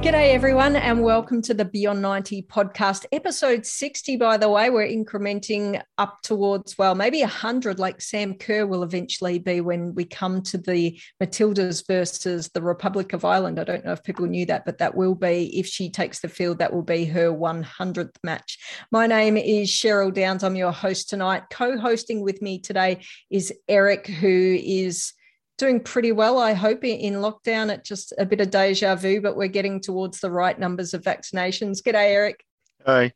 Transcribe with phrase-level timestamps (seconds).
[0.00, 4.16] G'day, everyone, and welcome to the Beyond 90 podcast, episode 60.
[4.16, 9.40] By the way, we're incrementing up towards, well, maybe 100, like Sam Kerr will eventually
[9.40, 13.58] be when we come to the Matildas versus the Republic of Ireland.
[13.58, 16.28] I don't know if people knew that, but that will be, if she takes the
[16.28, 18.56] field, that will be her 100th match.
[18.92, 20.44] My name is Cheryl Downs.
[20.44, 21.42] I'm your host tonight.
[21.50, 25.12] Co hosting with me today is Eric, who is
[25.58, 27.68] doing pretty well, I hope, in lockdown.
[27.70, 31.02] It's just a bit of deja vu, but we're getting towards the right numbers of
[31.02, 31.82] vaccinations.
[31.82, 32.44] G'day, Eric.
[32.86, 33.12] Hi.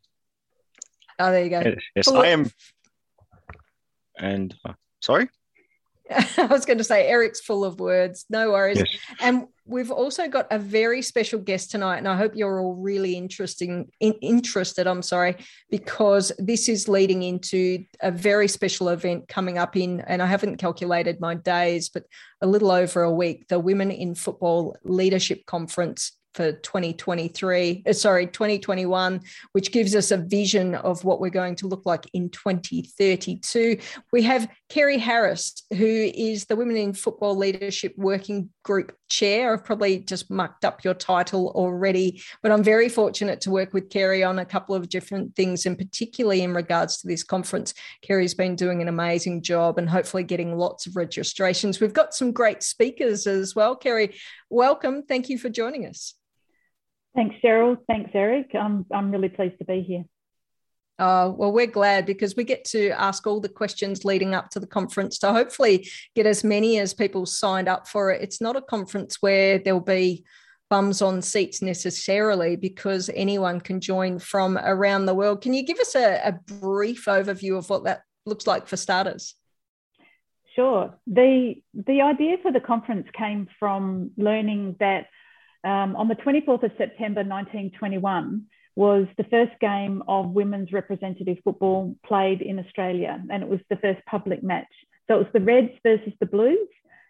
[1.19, 1.75] Oh, there you go.
[1.95, 2.51] Yes, I am.
[4.19, 5.29] And uh, sorry?
[6.39, 8.25] I was going to say Eric's full of words.
[8.29, 8.79] No worries.
[8.79, 8.89] Yes.
[9.21, 13.15] And we've also got a very special guest tonight, and I hope you're all really
[13.15, 14.87] interesting in, interested.
[14.87, 15.37] I'm sorry,
[15.71, 20.57] because this is leading into a very special event coming up in, and I haven't
[20.57, 22.05] calculated my days, but
[22.41, 28.27] a little over a week, the Women in Football Leadership Conference for 2023, uh, sorry,
[28.27, 29.21] 2021,
[29.53, 33.79] which gives us a vision of what we're going to look like in 2032.
[34.13, 39.53] We have Kerry Harris, who is the Women in Football Leadership Working Group Chair.
[39.53, 43.91] I've probably just mucked up your title already, but I'm very fortunate to work with
[43.91, 47.75] Kerry on a couple of different things, and particularly in regards to this conference.
[48.01, 51.79] Kerry's been doing an amazing job and hopefully getting lots of registrations.
[51.79, 53.77] We've got some great speakers as well.
[53.77, 54.15] Kerry,
[54.49, 55.03] welcome.
[55.03, 56.15] Thank you for joining us.
[57.15, 57.77] Thanks, Cheryl.
[57.89, 58.53] Thanks, Eric.
[58.59, 60.05] I'm, I'm really pleased to be here.
[60.99, 64.61] Oh, well, we're glad because we get to ask all the questions leading up to
[64.61, 68.23] the conference to hopefully get as many as people signed up for it.
[68.23, 70.25] It's not a conference where there'll be
[70.71, 75.43] bums on seats necessarily because anyone can join from around the world.
[75.43, 79.35] Can you give us a, a brief overview of what that looks like for starters?
[80.55, 80.99] Sure.
[81.07, 85.07] The the idea for the conference came from learning that
[85.65, 91.95] um, on the 24th of September 1921 was the first game of women's representative football
[92.07, 94.73] played in Australia, and it was the first public match.
[95.07, 96.69] So it was the Reds versus the Blues,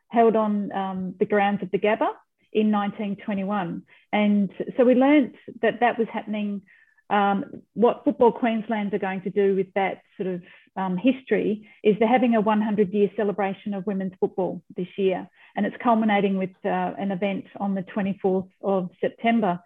[0.08, 2.10] held on um, the grounds of the Gabba
[2.52, 3.82] in 1921.
[4.12, 6.62] And so we learnt that that was happening.
[7.10, 10.42] Um, what Football Queensland are going to do with that sort of
[10.76, 15.66] um, history is they're having a 100 year celebration of women's football this year and
[15.66, 19.60] it's culminating with uh, an event on the 24th of September.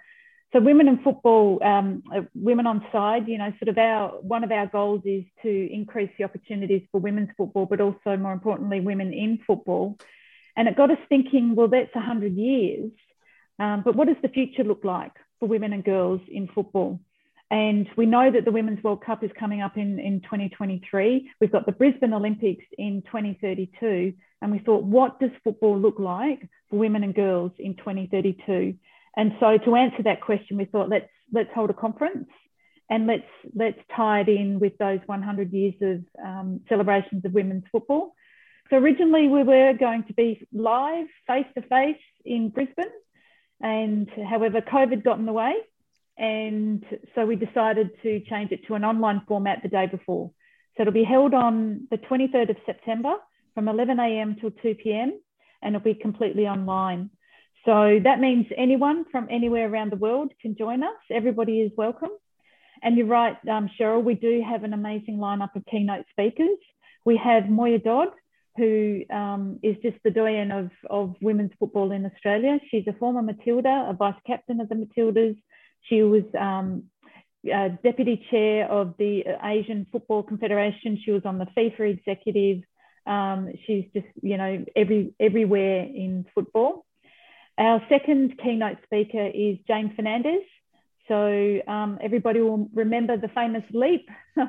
[0.52, 4.44] So women in football, um, uh, women on side, you know, sort of our one
[4.44, 8.80] of our goals is to increase the opportunities for women's football, but also more importantly,
[8.80, 9.98] women in football.
[10.56, 12.90] And it got us thinking, well, that's 100 years,
[13.58, 17.00] um, but what does the future look like for women and girls in football?
[17.50, 21.30] And we know that the Women's World Cup is coming up in, in 2023.
[21.40, 24.14] We've got the Brisbane Olympics in 2032.
[24.42, 28.74] And we thought, what does football look like for women and girls in 2032?
[29.16, 32.28] And so to answer that question, we thought, let's, let's hold a conference
[32.90, 37.64] and let's, let's tie it in with those 100 years of um, celebrations of women's
[37.72, 38.14] football.
[38.70, 42.84] So originally we were going to be live face to face in Brisbane.
[43.60, 45.54] And however, COVID got in the way
[46.18, 46.84] and
[47.14, 50.30] so we decided to change it to an online format the day before.
[50.76, 53.14] So it'll be held on the 23rd of September
[53.54, 54.36] from 11 a.m.
[54.40, 55.18] till 2 p.m.
[55.62, 57.10] and it'll be completely online.
[57.66, 60.96] So that means anyone from anywhere around the world can join us.
[61.10, 62.10] Everybody is welcome.
[62.82, 66.58] And you're right, um, Cheryl, we do have an amazing lineup of keynote speakers.
[67.04, 68.08] We have Moya Dodd,
[68.56, 72.58] who um, is just the doyen of, of women's football in Australia.
[72.70, 75.36] She's a former Matilda, a vice captain of the Matildas,
[75.88, 76.84] she was um,
[77.52, 81.00] uh, deputy chair of the Asian Football Confederation.
[81.04, 82.62] She was on the FIFA executive.
[83.06, 86.84] Um, she's just, you know, every everywhere in football.
[87.58, 90.42] Our second keynote speaker is Jane Fernandez.
[91.08, 94.08] So um, everybody will remember the famous leap,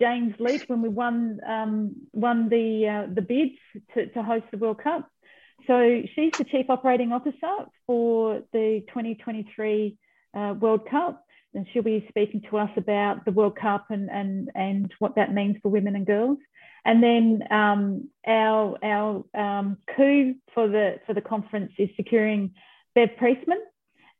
[0.00, 3.58] Jane's leap, when we won um, won the uh, the bids
[3.94, 5.10] to, to host the World Cup.
[5.66, 9.98] So she's the chief operating officer for the 2023
[10.34, 11.25] uh, World Cup.
[11.56, 15.34] And she'll be speaking to us about the World Cup and, and, and what that
[15.34, 16.38] means for women and girls.
[16.84, 22.52] And then um, our, our um, coup for the, for the conference is securing
[22.94, 23.58] Bev Priestman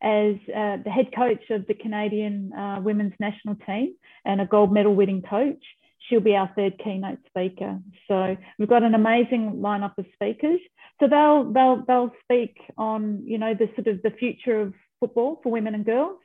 [0.03, 3.95] as uh, the head coach of the Canadian uh, women's national team
[4.25, 5.63] and a gold medal winning coach.
[6.09, 7.79] she'll be our third keynote speaker.
[8.09, 10.61] So we've got an amazing lineup of speakers.
[11.01, 15.41] So they'll they'll they'll speak on you know the sort of the future of football
[15.43, 16.19] for women and girls.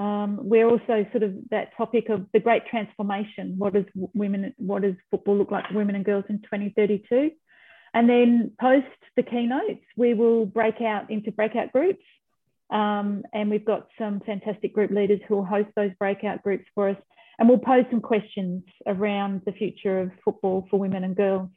[0.00, 3.56] Um, we're also sort of that topic of the great transformation.
[3.58, 7.32] What does women what does football look like for women and girls in 2032?
[7.92, 8.86] And then post
[9.16, 12.02] the keynotes, we will break out into breakout groups.
[12.70, 16.88] Um, and we've got some fantastic group leaders who will host those breakout groups for
[16.88, 16.96] us
[17.38, 21.48] and we'll pose some questions around the future of football for women and girls.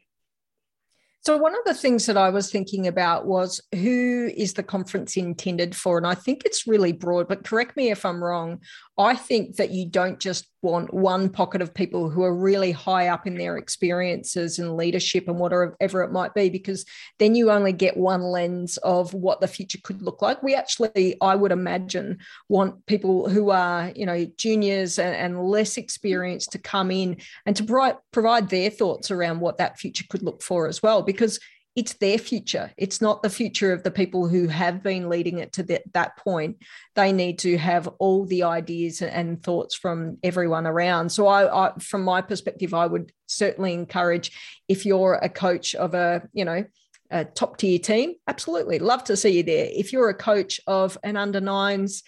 [1.26, 5.16] So, one of the things that I was thinking about was who is the conference
[5.16, 5.98] intended for?
[5.98, 8.60] And I think it's really broad, but correct me if I'm wrong.
[8.98, 13.10] I think that you don't just want one pocket of people who are really high
[13.10, 16.86] up in their experiences and leadership and whatever it might be, because
[17.20, 20.42] then you only get one lens of what the future could look like.
[20.42, 22.20] We actually, I would imagine,
[22.50, 27.56] want people who are, you know, juniors and, and less experienced to come in and
[27.58, 31.40] to provide, provide their thoughts around what that future could look for as well, because
[31.76, 32.72] it's their future.
[32.78, 36.58] It's not the future of the people who have been leading it to that, point.
[36.96, 41.10] They need to have all the ideas and thoughts from everyone around.
[41.10, 44.32] So, I, I, from my perspective, I would certainly encourage
[44.68, 46.66] if you're a coach of a, you know,
[47.10, 49.68] a top tier team, absolutely love to see you there.
[49.72, 52.04] If you're a coach of an under nines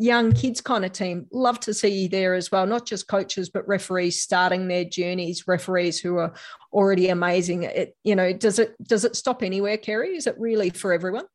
[0.00, 1.26] young kids kind of team.
[1.30, 5.46] Love to see you there as well, not just coaches, but referees starting their journeys,
[5.46, 6.32] referees who are
[6.72, 7.64] already amazing.
[7.64, 10.16] It, you know, does it does it stop anywhere, Kerry?
[10.16, 11.26] Is it really for everyone?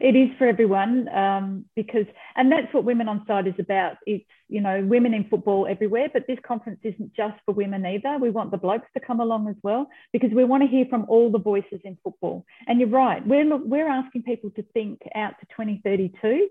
[0.00, 3.96] It is for everyone um, because, and that's what Women on Side is about.
[4.06, 8.16] It's, you know, women in football everywhere, but this conference isn't just for women either.
[8.18, 11.04] We want the blokes to come along as well because we want to hear from
[11.08, 12.46] all the voices in football.
[12.66, 16.48] And you're right, we're, we're asking people to think out to 2032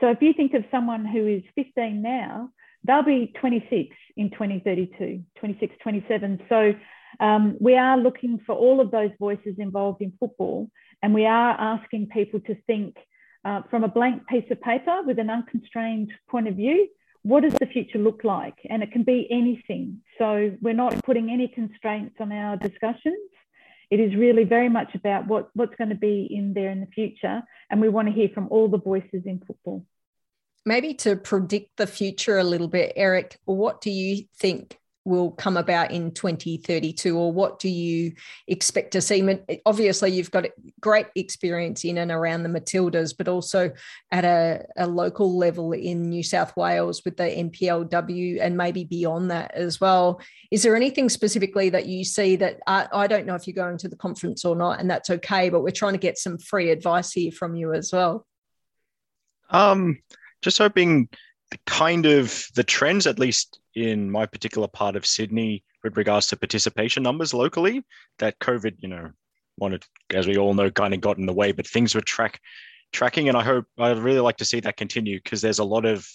[0.00, 2.50] so if you think of someone who is 15 now,
[2.84, 6.42] they'll be 26 in 2032, 26, 27.
[6.48, 6.74] So
[7.20, 10.68] um, we are looking for all of those voices involved in football,
[11.02, 12.96] and we are asking people to think
[13.44, 16.88] uh, from a blank piece of paper with an unconstrained point of view.
[17.22, 18.58] What does the future look like?
[18.68, 20.02] And it can be anything.
[20.18, 23.30] So we're not putting any constraints on our discussions.
[23.90, 26.86] It is really very much about what, what's going to be in there in the
[26.86, 27.42] future.
[27.70, 29.84] And we want to hear from all the voices in football.
[30.66, 35.56] Maybe to predict the future a little bit, Eric, what do you think will come
[35.56, 38.12] about in 2032 or what do you
[38.48, 39.38] expect to see?
[39.66, 40.46] Obviously you've got
[40.80, 43.70] great experience in and around the matildas but also
[44.10, 49.30] at a, a, local level in new south wales with the nplw and maybe beyond
[49.30, 50.20] that as well.
[50.50, 53.78] Is there anything specifically that you see that I, I don't know if you're going
[53.78, 56.70] to the conference or not and that's okay but we're trying to get some free
[56.70, 58.26] advice here from you as well.
[59.50, 59.98] Um
[60.40, 61.08] just hoping
[61.66, 66.36] kind of the trends at least in my particular part of Sydney with regards to
[66.36, 67.84] participation numbers locally
[68.18, 69.10] that COVID, you know,
[69.58, 72.40] wanted, as we all know, kind of got in the way, but things were track
[72.92, 73.28] tracking.
[73.28, 76.08] And I hope I'd really like to see that continue because there's a lot of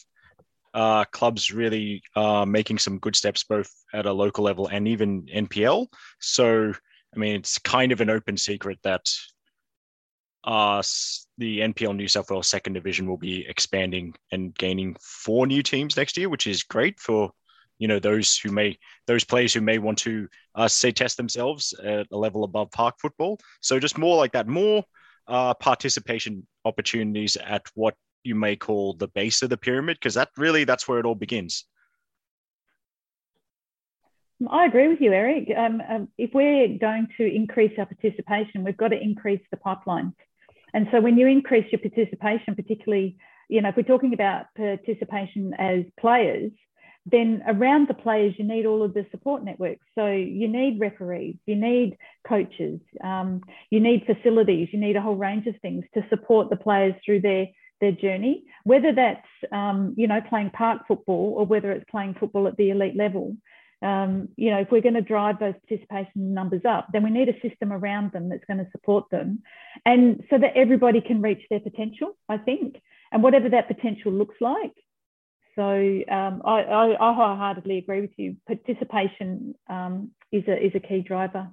[0.74, 5.24] uh, clubs really uh, making some good steps both at a local level and even
[5.24, 5.88] NPL.
[6.20, 6.74] So,
[7.14, 9.10] I mean, it's kind of an open secret that
[10.44, 10.82] uh,
[11.38, 15.98] the NPL New South Wales second division will be expanding and gaining four new teams
[15.98, 17.32] next year, which is great for
[17.78, 18.78] you know those who may
[19.08, 22.96] those players who may want to uh, say test themselves at a level above park
[23.02, 23.40] football.
[23.62, 24.84] So just more like that, more
[25.28, 30.30] uh, participation opportunities at what you may call the base of the pyramid, because that
[30.38, 31.66] really that's where it all begins.
[34.50, 35.50] I agree with you, Eric.
[35.56, 40.14] Um, um, if we're going to increase our participation, we've got to increase the pipeline.
[40.74, 45.54] And so when you increase your participation, particularly, you know, if we're talking about participation
[45.58, 46.52] as players,
[47.06, 49.86] then around the players, you need all of the support networks.
[49.96, 51.98] So you need referees, you need
[52.28, 56.56] coaches, um, you need facilities, you need a whole range of things to support the
[56.56, 57.48] players through their
[57.82, 62.48] their journey, whether that's um, you know playing park football or whether it's playing football
[62.48, 63.38] at the elite level.
[63.82, 67.30] Um, you know, if we're going to drive those participation numbers up, then we need
[67.30, 69.42] a system around them that's going to support them,
[69.86, 72.18] and so that everybody can reach their potential.
[72.28, 72.82] I think,
[73.12, 74.74] and whatever that potential looks like,
[75.56, 78.38] so um, I, I, I, wholeheartedly agree with you.
[78.48, 81.50] Participation um, is a is a key driver.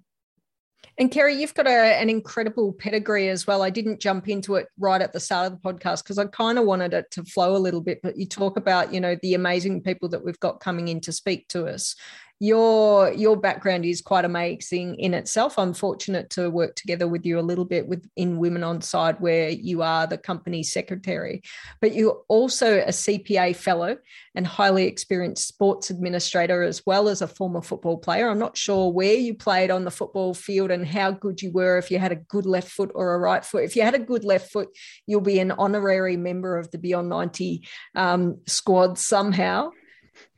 [0.99, 3.63] And Kerry, you've got a, an incredible pedigree as well.
[3.63, 6.59] I didn't jump into it right at the start of the podcast because I kind
[6.59, 8.01] of wanted it to flow a little bit.
[8.03, 11.13] But you talk about, you know, the amazing people that we've got coming in to
[11.13, 11.97] speak to us.
[12.39, 15.59] Your your background is quite amazing in itself.
[15.59, 19.19] I'm fortunate to work together with you a little bit with in Women on Side,
[19.21, 21.43] where you are the company secretary,
[21.81, 23.97] but you're also a CPA fellow
[24.35, 28.29] and highly experienced sports administrator, as well as a former football player.
[28.29, 31.79] I'm not sure where you played on the football field and how good you were.
[31.79, 33.99] If you had a good left foot or a right foot, if you had a
[33.99, 34.69] good left foot,
[35.07, 39.71] you'll be an honorary member of the Beyond 90 um, squad somehow.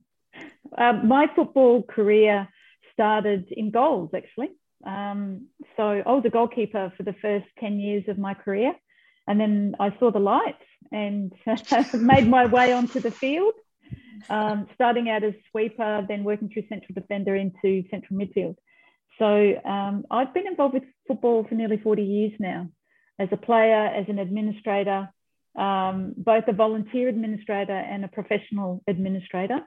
[0.79, 2.49] Uh, my football career
[2.93, 4.51] started in goals, actually.
[4.87, 8.75] Um, so I was a goalkeeper for the first 10 years of my career.
[9.27, 11.33] And then I saw the lights and
[11.95, 13.55] made my way onto the field,
[14.31, 18.57] um, starting out as sweeper, then working through central defender into central midfield.
[19.19, 22.69] So um, I've been involved with football for nearly 40 years now,
[23.19, 25.09] as a player, as an administrator,
[25.59, 29.61] um, both a volunteer administrator and a professional administrator.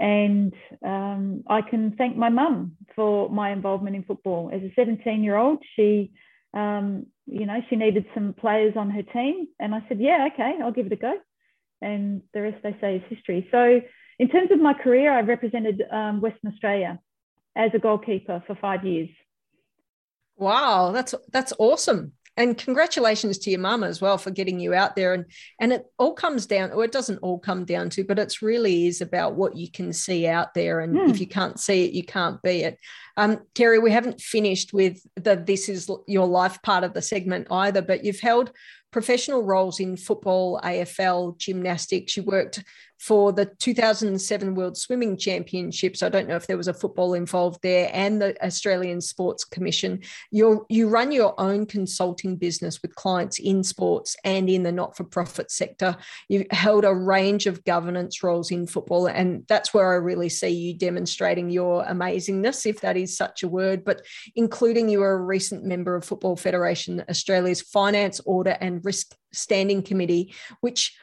[0.00, 4.50] And um, I can thank my mum for my involvement in football.
[4.52, 6.10] As a 17 year old, she,
[6.54, 9.48] um, you know, she needed some players on her team.
[9.60, 11.12] And I said, yeah, okay, I'll give it a go.
[11.82, 13.46] And the rest they say is history.
[13.50, 13.80] So,
[14.18, 16.98] in terms of my career, I represented um, Western Australia
[17.56, 19.08] as a goalkeeper for five years.
[20.36, 24.96] Wow, that's that's awesome and congratulations to your mum as well for getting you out
[24.96, 25.12] there.
[25.12, 25.26] And
[25.60, 28.86] and it all comes down or it doesn't all come down to but it's really
[28.86, 30.80] is about what you can see out there.
[30.80, 31.10] And mm.
[31.10, 32.78] if you can't see it you can't be it.
[33.16, 37.46] Um kerry we haven't finished with the this is your life part of the segment
[37.50, 38.52] either but you've held
[38.90, 42.16] professional roles in football afl gymnastics.
[42.16, 42.64] You worked
[43.00, 46.02] for the 2007 World Swimming Championships.
[46.02, 50.00] I don't know if there was a football involved there, and the Australian Sports Commission.
[50.30, 54.96] you you run your own consulting business with clients in sports and in the not
[54.96, 55.96] for profit sector.
[56.28, 60.50] You held a range of governance roles in football, and that's where I really see
[60.50, 64.02] you demonstrating your amazingness, if that is such a word, but
[64.36, 69.82] including you are a recent member of Football Federation Australia's Finance, Audit, and Risk Standing
[69.82, 70.94] Committee, which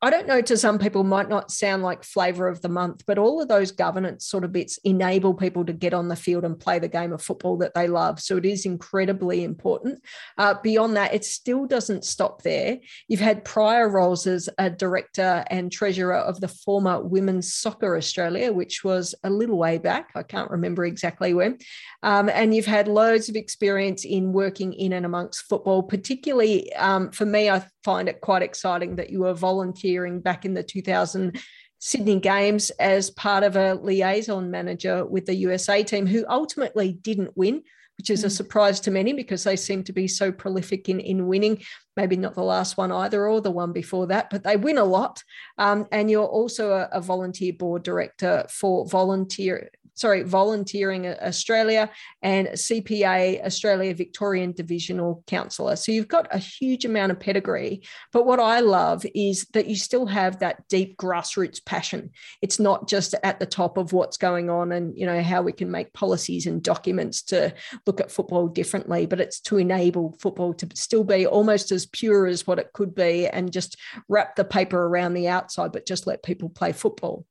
[0.00, 3.18] I don't know to some people might not sound like flavor of the month, but
[3.18, 6.58] all of those governance sort of bits enable people to get on the field and
[6.58, 8.20] play the game of football that they love.
[8.20, 10.00] So it is incredibly important.
[10.36, 12.78] Uh, beyond that, it still doesn't stop there.
[13.08, 18.52] You've had prior roles as a director and treasurer of the former Women's Soccer Australia,
[18.52, 20.10] which was a little way back.
[20.14, 21.58] I can't remember exactly when.
[22.04, 27.10] Um, and you've had loads of experience in working in and amongst football, particularly um,
[27.10, 31.40] for me, I find it quite exciting that you were volunteering back in the 2000
[31.78, 37.34] Sydney Games as part of a liaison manager with the USA team, who ultimately didn't
[37.34, 37.62] win,
[37.96, 38.32] which is a mm.
[38.32, 41.62] surprise to many because they seem to be so prolific in, in winning.
[41.96, 44.84] Maybe not the last one either or the one before that, but they win a
[44.84, 45.22] lot.
[45.56, 51.90] Um, and you're also a, a volunteer board director for volunteer sorry, Volunteering Australia
[52.22, 55.76] and CPA Australia Victorian Divisional Councillor.
[55.76, 57.82] So you've got a huge amount of pedigree.
[58.12, 62.10] But what I love is that you still have that deep grassroots passion.
[62.42, 65.52] It's not just at the top of what's going on and you know how we
[65.52, 67.52] can make policies and documents to
[67.86, 72.26] look at football differently, but it's to enable football to still be almost as pure
[72.26, 73.76] as what it could be and just
[74.08, 77.24] wrap the paper around the outside, but just let people play football.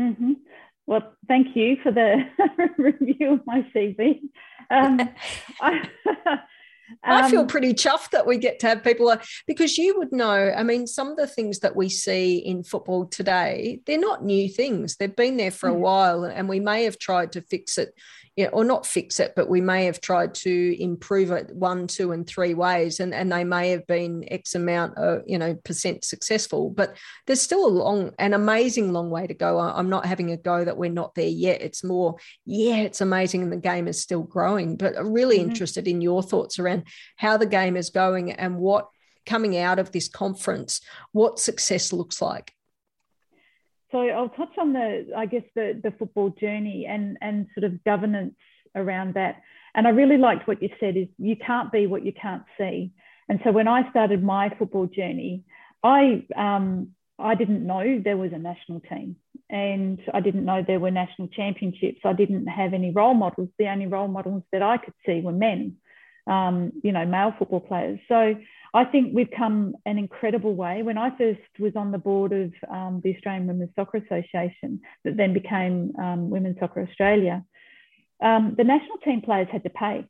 [0.00, 0.32] Mm-hmm.
[0.86, 2.24] Well, thank you for the
[2.78, 4.20] review of my CV.
[4.70, 5.00] Um,
[5.60, 5.88] I,
[7.02, 10.12] I feel um, pretty chuffed that we get to have people uh, because you would
[10.12, 10.52] know.
[10.54, 14.48] I mean, some of the things that we see in football today, they're not new
[14.48, 14.96] things.
[14.96, 15.78] They've been there for a mm.
[15.78, 17.94] while, and we may have tried to fix it
[18.36, 21.86] you know, or not fix it, but we may have tried to improve it one,
[21.86, 25.54] two, and three ways, and, and they may have been X amount of you know
[25.64, 26.70] percent successful.
[26.70, 29.58] But there's still a long, an amazing long way to go.
[29.58, 31.62] I'm not having a go that we're not there yet.
[31.62, 34.76] It's more, yeah, it's amazing, and the game is still growing.
[34.76, 35.50] But I'm really mm-hmm.
[35.50, 36.84] interested in your thoughts around
[37.16, 38.88] how the game is going and what
[39.26, 40.80] coming out of this conference,
[41.12, 42.52] what success looks like.
[43.94, 47.84] So I'll touch on the, I guess, the, the football journey and, and sort of
[47.84, 48.34] governance
[48.74, 49.40] around that.
[49.72, 52.90] And I really liked what you said is you can't be what you can't see.
[53.28, 55.44] And so when I started my football journey,
[55.84, 56.88] I um,
[57.20, 59.14] I didn't know there was a national team,
[59.48, 62.00] and I didn't know there were national championships.
[62.04, 63.50] I didn't have any role models.
[63.60, 65.76] The only role models that I could see were men,
[66.26, 68.00] um, you know, male football players.
[68.08, 68.34] So
[68.74, 70.82] I think we've come an incredible way.
[70.82, 75.16] When I first was on the board of um, the Australian Women's Soccer Association, that
[75.16, 77.44] then became um, Women's Soccer Australia,
[78.20, 80.04] um, the national team players had to pay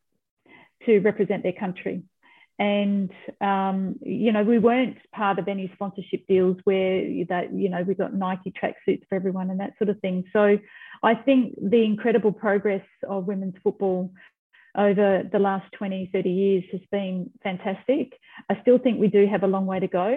[0.87, 2.04] to represent their country.
[2.59, 7.83] And um, you know, we weren't part of any sponsorship deals where that you know
[7.83, 10.25] we got Nike tracksuits for everyone and that sort of thing.
[10.33, 10.59] So
[11.02, 14.12] I think the incredible progress of women's football
[14.76, 18.12] over the last 20, 30 years has been fantastic.
[18.50, 20.16] I still think we do have a long way to go.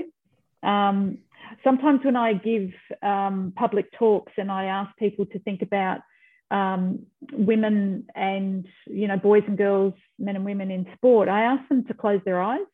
[0.64, 1.20] Um,
[1.64, 2.72] sometimes when I give
[3.04, 6.02] um, public talks and I ask people to think about
[6.50, 11.68] um, women and you know boys and girls, men and women in sport, I ask
[11.70, 12.66] them to close their eyes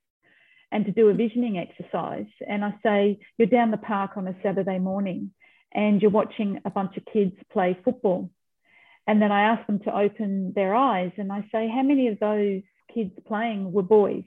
[0.71, 2.25] and to do a visioning exercise.
[2.47, 5.31] And I say, you're down the park on a Saturday morning
[5.73, 8.31] and you're watching a bunch of kids play football.
[9.07, 12.19] And then I ask them to open their eyes and I say, how many of
[12.19, 12.61] those
[12.93, 14.23] kids playing were boys?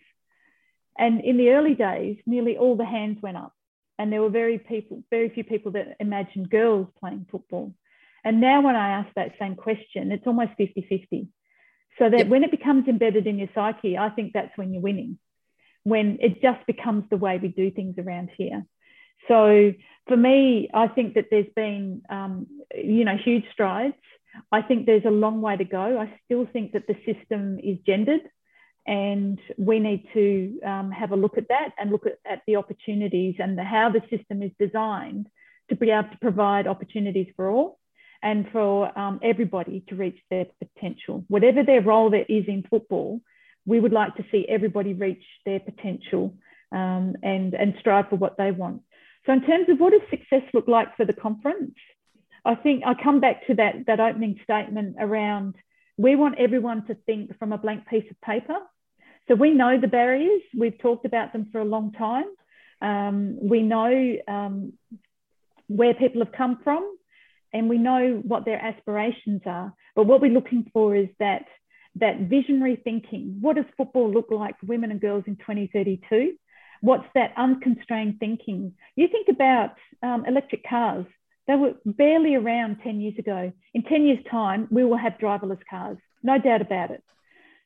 [0.98, 3.52] And in the early days, nearly all the hands went up.
[3.98, 7.74] And there were very people, very few people that imagined girls playing football.
[8.24, 11.28] And now when I ask that same question, it's almost 50-50.
[11.98, 12.28] So that yep.
[12.28, 15.18] when it becomes embedded in your psyche, I think that's when you're winning.
[15.84, 18.66] When it just becomes the way we do things around here.
[19.28, 19.72] So
[20.08, 23.94] for me, I think that there's been, um, you know, huge strides.
[24.52, 25.98] I think there's a long way to go.
[25.98, 28.22] I still think that the system is gendered,
[28.86, 32.56] and we need to um, have a look at that and look at, at the
[32.56, 35.28] opportunities and the, how the system is designed
[35.68, 37.78] to be able to provide opportunities for all
[38.22, 41.24] and for um, everybody to reach their potential.
[41.28, 43.20] Whatever their role there is in football,
[43.66, 46.34] we would like to see everybody reach their potential
[46.72, 48.82] um, and, and strive for what they want.
[49.26, 51.74] So, in terms of what does success look like for the conference,
[52.46, 55.56] I think I come back to that, that opening statement around
[55.98, 58.58] we want everyone to think from a blank piece of paper.
[59.28, 62.26] So we know the barriers, we've talked about them for a long time.
[62.80, 64.74] Um, we know um,
[65.68, 66.96] where people have come from
[67.52, 69.72] and we know what their aspirations are.
[69.94, 71.46] But what we're looking for is that,
[71.96, 73.38] that visionary thinking.
[73.40, 76.34] What does football look like for women and girls in 2032?
[76.82, 78.74] What's that unconstrained thinking?
[78.94, 79.70] You think about
[80.02, 81.06] um, electric cars.
[81.46, 83.52] They were barely around 10 years ago.
[83.72, 87.02] In 10 years' time, we will have driverless cars, no doubt about it.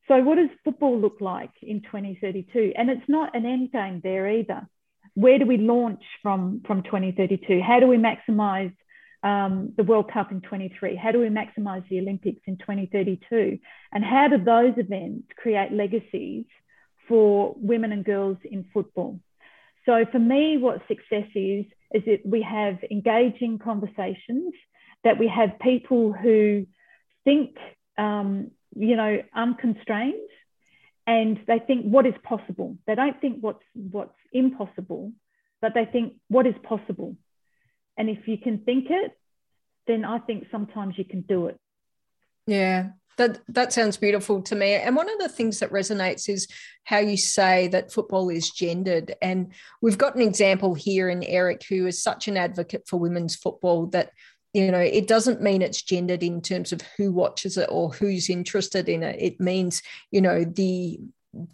[0.08, 2.72] So, what does football look like in 2032?
[2.76, 4.68] And it's not an end game there either.
[5.14, 7.60] Where do we launch from, from 2032?
[7.60, 8.74] How do we maximize
[9.22, 10.96] um, the World Cup in 23?
[10.96, 13.58] How do we maximize the Olympics in 2032?
[13.92, 16.46] And how do those events create legacies
[17.06, 19.20] for women and girls in football?
[19.86, 24.54] So, for me, what success is, is that we have engaging conversations,
[25.04, 26.66] that we have people who
[27.24, 27.56] think,
[27.98, 30.14] um, you know, unconstrained,
[31.06, 32.76] and they think what is possible.
[32.86, 35.12] They don't think what's what's impossible,
[35.60, 37.16] but they think what is possible.
[37.96, 39.12] And if you can think it,
[39.86, 41.58] then I think sometimes you can do it.
[42.46, 44.74] Yeah, that that sounds beautiful to me.
[44.74, 46.48] And one of the things that resonates is
[46.84, 49.14] how you say that football is gendered.
[49.20, 53.36] And we've got an example here in Eric, who is such an advocate for women's
[53.36, 54.12] football that
[54.52, 58.30] you know it doesn't mean it's gendered in terms of who watches it or who's
[58.30, 59.16] interested in it.
[59.20, 61.00] It means you know the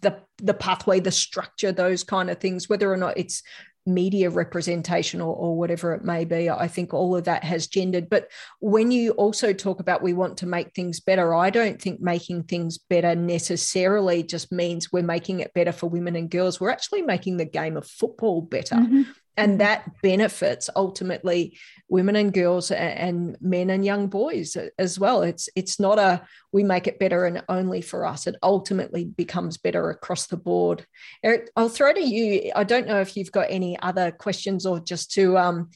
[0.01, 3.43] the the pathway the structure those kind of things whether or not it's
[3.87, 6.49] media representation or, or, whatever it may be.
[6.49, 8.09] I think all of that has gendered.
[8.09, 12.01] But when you also talk about we want to make things better, I don't think
[12.01, 16.59] making things better necessarily just means we're making it better for women and girls.
[16.59, 18.75] We're actually making the game of football better.
[18.75, 19.03] Mm-hmm
[19.37, 19.59] and mm-hmm.
[19.59, 25.21] that benefits ultimately women and girls and men and young boys as well.
[25.21, 28.27] It's it's not a we make it better and only for us.
[28.27, 30.85] It ultimately becomes better across the board.
[31.23, 32.51] Eric i'll throw to you.
[32.55, 35.69] I don't know if you've got any other questions or just to um,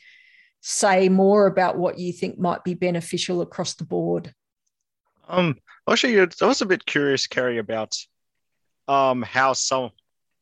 [0.62, 4.34] say more about what you think might be beneficial across the board.
[5.28, 5.58] Um
[5.90, 7.96] actually i was a bit curious Kerry about
[8.88, 9.92] um how some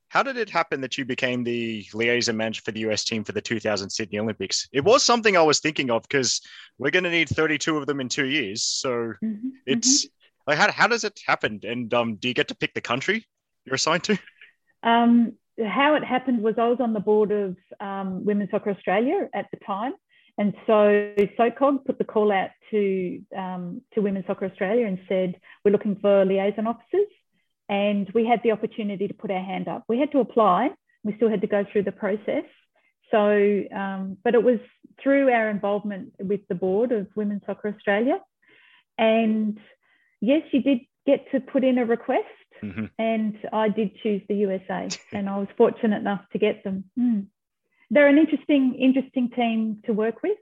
[0.09, 3.31] how did it happen that you became the liaison manager for the US team for
[3.31, 4.67] the 2000 Sydney Olympics?
[4.73, 6.41] It was something I was thinking of because
[6.79, 8.63] we're going to need 32 of them in two years.
[8.63, 10.51] So mm-hmm, it's mm-hmm.
[10.51, 11.59] like, how, how does it happen?
[11.63, 13.25] And um, do you get to pick the country
[13.65, 14.17] you're assigned to?
[14.81, 19.29] Um, how it happened was I was on the board of um, Women's Soccer Australia
[19.33, 19.93] at the time.
[20.39, 25.35] And so SOCOG put the call out to, um, to Women's Soccer Australia and said,
[25.63, 27.07] we're looking for liaison officers
[27.69, 29.83] and we had the opportunity to put our hand up.
[29.87, 30.71] We had to apply,
[31.03, 32.43] we still had to go through the process.
[33.11, 34.59] So, um, but it was
[35.01, 38.19] through our involvement with the board of Women's Soccer Australia.
[38.97, 39.57] And
[40.19, 42.25] yes, you did get to put in a request,
[42.61, 42.85] mm-hmm.
[42.97, 46.85] and I did choose the USA, and I was fortunate enough to get them.
[46.99, 47.27] Mm.
[47.89, 50.37] They're an interesting, interesting team to work with.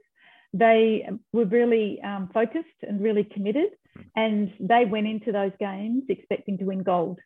[0.52, 3.70] They were really um, focused and really committed
[4.16, 7.18] and they went into those games expecting to win gold.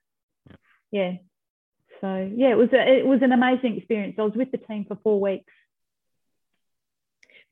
[0.91, 1.15] Yeah.
[2.01, 4.17] So yeah, it was a, it was an amazing experience.
[4.19, 5.53] I was with the team for four weeks.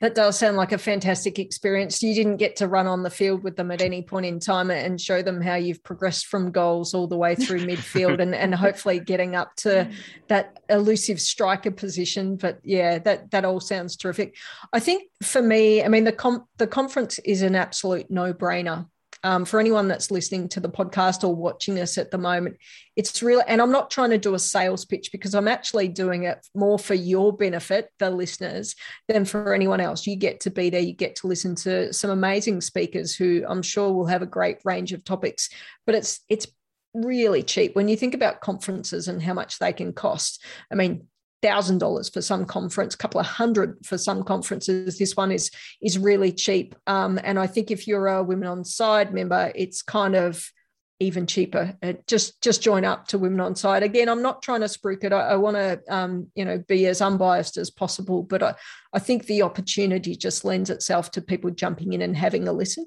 [0.00, 2.02] That does sound like a fantastic experience.
[2.02, 4.70] You didn't get to run on the field with them at any point in time
[4.70, 8.54] and show them how you've progressed from goals all the way through midfield and, and
[8.66, 9.90] hopefully getting up to
[10.28, 12.36] that elusive striker position.
[12.36, 14.36] But yeah, that that all sounds terrific.
[14.72, 18.86] I think for me, I mean the com- the conference is an absolute no brainer
[19.22, 22.56] um, for anyone that's listening to the podcast or watching us at the moment,
[22.96, 26.24] it's really, and I'm not trying to do a sales pitch because I'm actually doing
[26.24, 28.74] it more for your benefit, the listeners,
[29.09, 30.06] than for anyone else.
[30.06, 33.62] You get to be there, you get to listen to some amazing speakers who I'm
[33.62, 35.50] sure will have a great range of topics,
[35.87, 36.46] but it's, it's,
[36.92, 40.44] really cheap when you think about conferences and how much they can cost.
[40.72, 41.06] I mean,
[41.42, 44.98] thousand dollars for some conference, a couple of hundred for some conferences.
[44.98, 45.50] This one is
[45.83, 49.83] is really cheap, um, and I think if you're a Women on Side member, it's
[49.83, 50.50] kind of
[51.00, 51.76] even cheaper.
[51.83, 53.83] Uh, just just join up to Women on Side.
[53.83, 55.12] Again, I'm not trying to spruik it.
[55.12, 58.55] I, I want to um, you know be as unbiased as possible, but I,
[58.92, 62.87] I think the opportunity just lends itself to people jumping in and having a listen.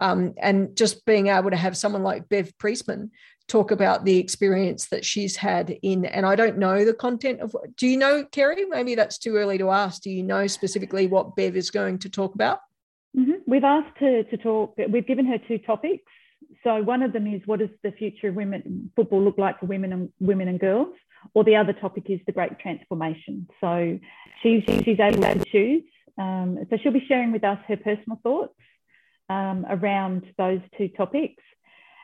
[0.00, 3.12] Um, and just being able to have someone like Bev Priestman
[3.46, 7.54] talk about the experience that she's had in and i don't know the content of
[7.76, 8.64] do you know kerry?
[8.64, 10.02] Maybe that's too early to ask.
[10.02, 12.60] Do you know specifically what bev is going to talk about?
[13.16, 13.32] Mm-hmm.
[13.46, 16.04] we've asked her to talk we've given her two topics.
[16.64, 19.66] So one of them is what does the future of women football look like for
[19.66, 20.94] women and women and girls?
[21.32, 23.46] Or the other topic is the great transformation.
[23.60, 23.98] So
[24.42, 25.84] she's she's able to choose.
[26.18, 28.54] Um, so she'll be sharing with us her personal thoughts
[29.28, 31.42] um, around those two topics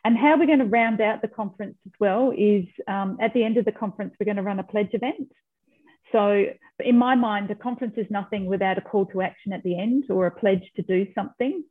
[0.05, 3.45] and how we're going to round out the conference as well is um, at the
[3.45, 5.31] end of the conference, we're going to run a pledge event.
[6.13, 6.47] So,
[6.81, 10.05] in my mind, a conference is nothing without a call to action at the end
[10.11, 11.63] or a pledge to do something.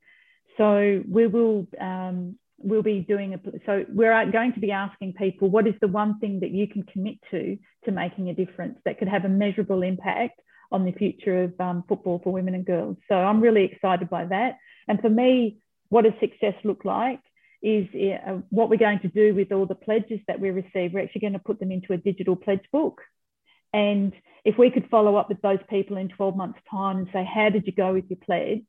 [0.57, 5.49] So, we will um, we'll be doing a so we're going to be asking people
[5.49, 8.99] what is the one thing that you can commit to to making a difference that
[8.99, 10.39] could have a measurable impact
[10.71, 12.97] on the future of um, football for women and girls.
[13.07, 14.57] So I'm really excited by that.
[14.87, 15.57] And for me,
[15.89, 17.21] what does success look like?
[17.61, 20.93] Is uh, what we're going to do with all the pledges that we receive.
[20.93, 23.01] We're actually going to put them into a digital pledge book.
[23.73, 24.13] And
[24.45, 27.49] if we could follow up with those people in 12 months' time and say, how
[27.49, 28.65] did you go with your pledge?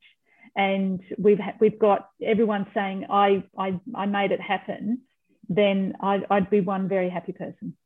[0.55, 5.01] And we've we've got everyone saying, I I, I made it happen,
[5.47, 7.77] then I'd, I'd be one very happy person.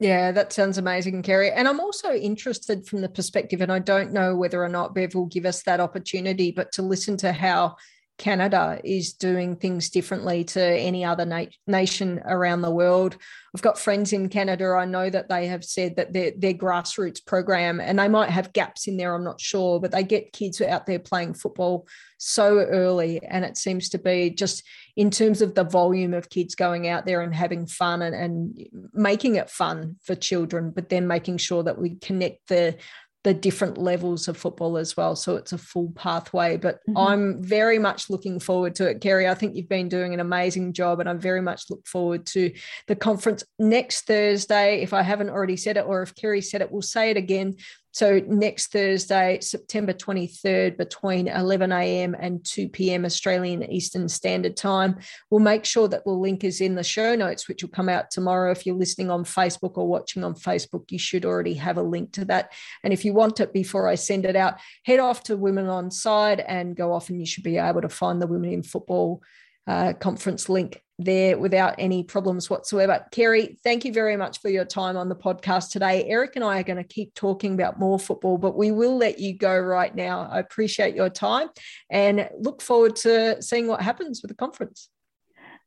[0.00, 1.50] Yeah, that sounds amazing, Kerry.
[1.50, 5.14] And I'm also interested from the perspective, and I don't know whether or not Bev
[5.14, 7.76] will give us that opportunity, but to listen to how
[8.18, 13.16] Canada is doing things differently to any other na- nation around the world.
[13.54, 14.66] I've got friends in Canada.
[14.76, 18.52] I know that they have said that their, their grassroots program, and they might have
[18.52, 21.86] gaps in there, I'm not sure, but they get kids out there playing football
[22.18, 23.22] so early.
[23.24, 24.64] And it seems to be just
[24.96, 28.68] in terms of the volume of kids going out there and having fun and, and
[28.92, 32.76] making it fun for children, but then making sure that we connect the
[33.24, 35.16] the different levels of football as well.
[35.16, 36.56] So it's a full pathway.
[36.56, 36.96] But mm-hmm.
[36.96, 39.28] I'm very much looking forward to it, Kerry.
[39.28, 42.52] I think you've been doing an amazing job, and I very much look forward to
[42.86, 44.82] the conference next Thursday.
[44.82, 47.56] If I haven't already said it, or if Kerry said it, we'll say it again.
[47.98, 52.14] So next Thursday, September 23rd, between 11 a.m.
[52.16, 53.04] and 2 p.m.
[53.04, 55.00] Australian Eastern Standard Time.
[55.30, 58.12] We'll make sure that the link is in the show notes, which will come out
[58.12, 58.52] tomorrow.
[58.52, 62.12] If you're listening on Facebook or watching on Facebook, you should already have a link
[62.12, 62.52] to that.
[62.84, 65.90] And if you want it before I send it out, head off to Women on
[65.90, 69.22] Side and go off, and you should be able to find the Women in Football
[69.66, 73.04] uh, conference link there without any problems whatsoever.
[73.12, 76.04] Kerry, thank you very much for your time on the podcast today.
[76.08, 79.18] Eric and I are going to keep talking about more football, but we will let
[79.18, 80.28] you go right now.
[80.30, 81.48] I appreciate your time
[81.90, 84.88] and look forward to seeing what happens with the conference.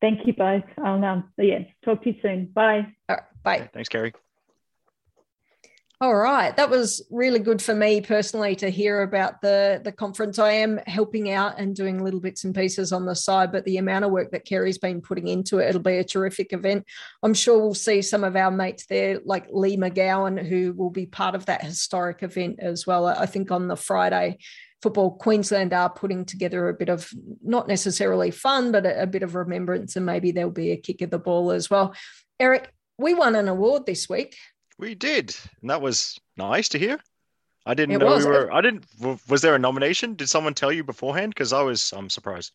[0.02, 0.63] Thank you both.
[0.84, 2.48] I'll um, yeah, talk to you soon.
[2.48, 2.88] Bye.
[3.44, 3.70] bye.
[3.74, 4.13] Thanks, Kerry.
[6.02, 10.40] All right, that was really good for me personally to hear about the the conference.
[10.40, 13.78] I am helping out and doing little bits and pieces on the side, but the
[13.78, 16.88] amount of work that Kerry's been putting into it, it'll be a terrific event.
[17.22, 21.06] I'm sure we'll see some of our mates there, like Lee McGowan, who will be
[21.06, 23.06] part of that historic event as well.
[23.06, 24.40] I think on the Friday.
[24.82, 27.08] Football Queensland are putting together a bit of
[27.44, 31.04] not necessarily fun, but a, a bit of remembrance, and maybe there'll be a kick
[31.04, 31.94] of the ball as well.
[32.40, 34.36] Eric, we won an award this week.
[34.82, 37.00] We did, and that was nice to hear.
[37.67, 38.26] I didn't it know was.
[38.26, 38.52] we were.
[38.52, 38.86] I didn't.
[39.30, 40.15] Was there a nomination?
[40.15, 41.36] Did someone tell you beforehand?
[41.36, 41.94] Because I was.
[41.96, 42.52] I'm surprised.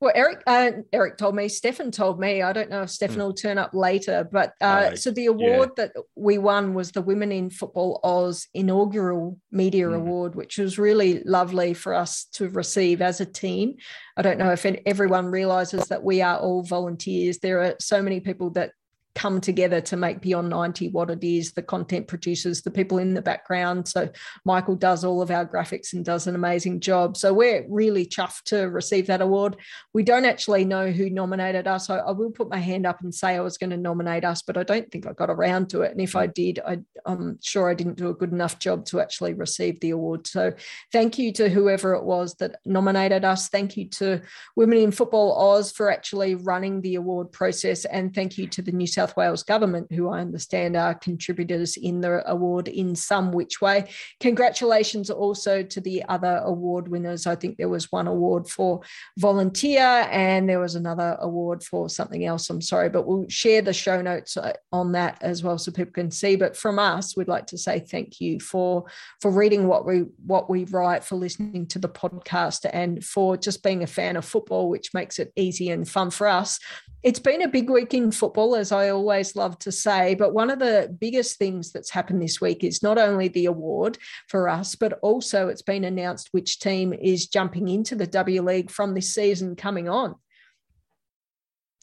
[0.00, 1.48] Well, Eric, uh, Eric told me.
[1.48, 2.42] Stefan told me.
[2.42, 3.26] I don't know if Stefan mm.
[3.26, 5.84] will turn up later, but uh, uh, so the award yeah.
[5.84, 9.94] that we won was the Women in Football Oz inaugural media mm.
[9.94, 13.76] award, which was really lovely for us to receive as a team.
[14.16, 17.38] I don't know if everyone realizes that we are all volunteers.
[17.38, 18.72] There are so many people that
[19.16, 23.14] come together to make Beyond 90 what it is, the content producers, the people in
[23.14, 23.88] the background.
[23.88, 24.10] So
[24.44, 27.16] Michael does all of our graphics and does an amazing job.
[27.16, 29.56] So we're really chuffed to receive that award.
[29.94, 31.88] We don't actually know who nominated us.
[31.88, 34.42] I, I will put my hand up and say I was going to nominate us,
[34.42, 35.92] but I don't think I got around to it.
[35.92, 36.34] And if I mm.
[36.34, 39.90] did, I, I'm sure I didn't do a good enough job to actually receive the
[39.90, 40.26] award.
[40.26, 40.52] So
[40.92, 43.48] thank you to whoever it was that nominated us.
[43.48, 44.20] Thank you to
[44.56, 47.86] Women in Football Oz for actually running the award process.
[47.86, 51.76] And thank you to the New South South Wales government, who I understand are contributors
[51.76, 53.88] in the award in some which way.
[54.18, 57.26] Congratulations also to the other award winners.
[57.26, 58.80] I think there was one award for
[59.18, 62.50] volunteer and there was another award for something else.
[62.50, 65.92] I'm sorry, but we'll share the show notes uh, on that as well so people
[65.92, 66.34] can see.
[66.34, 68.86] But from us, we'd like to say thank you for
[69.20, 73.62] for reading what we what we write, for listening to the podcast, and for just
[73.62, 76.58] being a fan of football, which makes it easy and fun for us.
[77.06, 80.16] It's been a big week in football, as I always love to say.
[80.16, 83.96] But one of the biggest things that's happened this week is not only the award
[84.26, 88.72] for us, but also it's been announced which team is jumping into the W League
[88.72, 90.16] from this season coming on.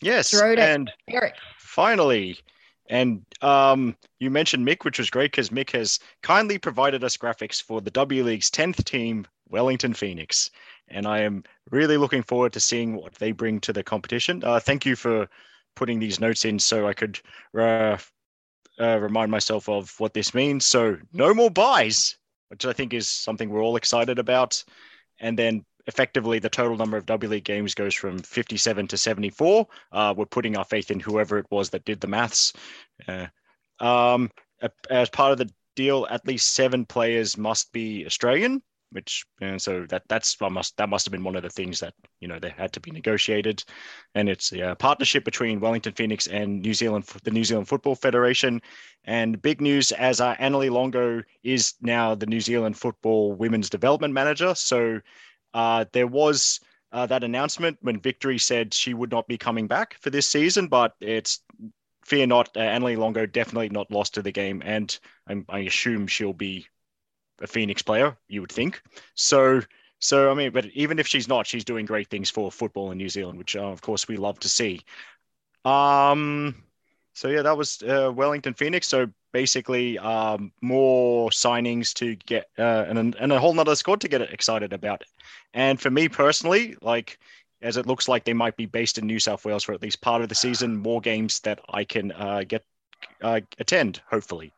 [0.01, 1.36] Yes, and Eric.
[1.57, 2.38] finally,
[2.89, 7.63] and um, you mentioned Mick, which was great because Mick has kindly provided us graphics
[7.63, 10.51] for the W League's tenth team, Wellington Phoenix,
[10.88, 14.43] and I am really looking forward to seeing what they bring to the competition.
[14.43, 15.28] Uh, thank you for
[15.76, 17.19] putting these notes in so I could
[17.58, 17.98] uh,
[18.80, 20.65] uh, remind myself of what this means.
[20.65, 22.17] So no more buys,
[22.50, 24.63] which I think is something we're all excited about.
[25.19, 29.67] And then effectively the total number of W League games goes from 57 to 74.
[29.91, 32.54] Uh, we're putting our faith in whoever it was that did the maths.
[33.08, 33.28] Uh,
[33.80, 34.30] um,
[34.89, 38.62] as part of the deal, at least seven players must be Australian
[38.93, 41.93] which and so that that's must that must have been one of the things that
[42.19, 43.63] you know they had to be negotiated,
[44.15, 48.62] and it's a partnership between Wellington Phoenix and New Zealand the New Zealand Football Federation,
[49.06, 54.13] and big news as uh, Annalie Longo is now the New Zealand Football Women's Development
[54.13, 54.56] Manager.
[54.56, 55.01] So
[55.53, 56.60] uh, there was.
[56.91, 60.67] Uh, that announcement when Victory said she would not be coming back for this season,
[60.67, 61.39] but it's
[62.06, 66.08] fear not, uh, Annalie Longo definitely not lost to the game, and I'm, i assume
[66.08, 66.67] she'll be
[67.41, 68.82] a Phoenix player, you would think.
[69.15, 69.62] So,
[70.00, 72.98] so I mean, but even if she's not, she's doing great things for football in
[72.98, 74.82] New Zealand, which uh, of course we love to see.
[75.65, 76.56] Um,
[77.13, 78.88] so yeah, that was uh, Wellington Phoenix.
[78.88, 84.08] So basically, um, more signings to get uh, and and a whole nother squad to
[84.08, 85.04] get excited about.
[85.54, 87.19] And for me personally, like
[87.62, 90.02] as it looks like they might be based in New South Wales for at least
[90.02, 92.65] part of the season, more games that I can uh, get
[93.22, 94.52] uh, attend, hopefully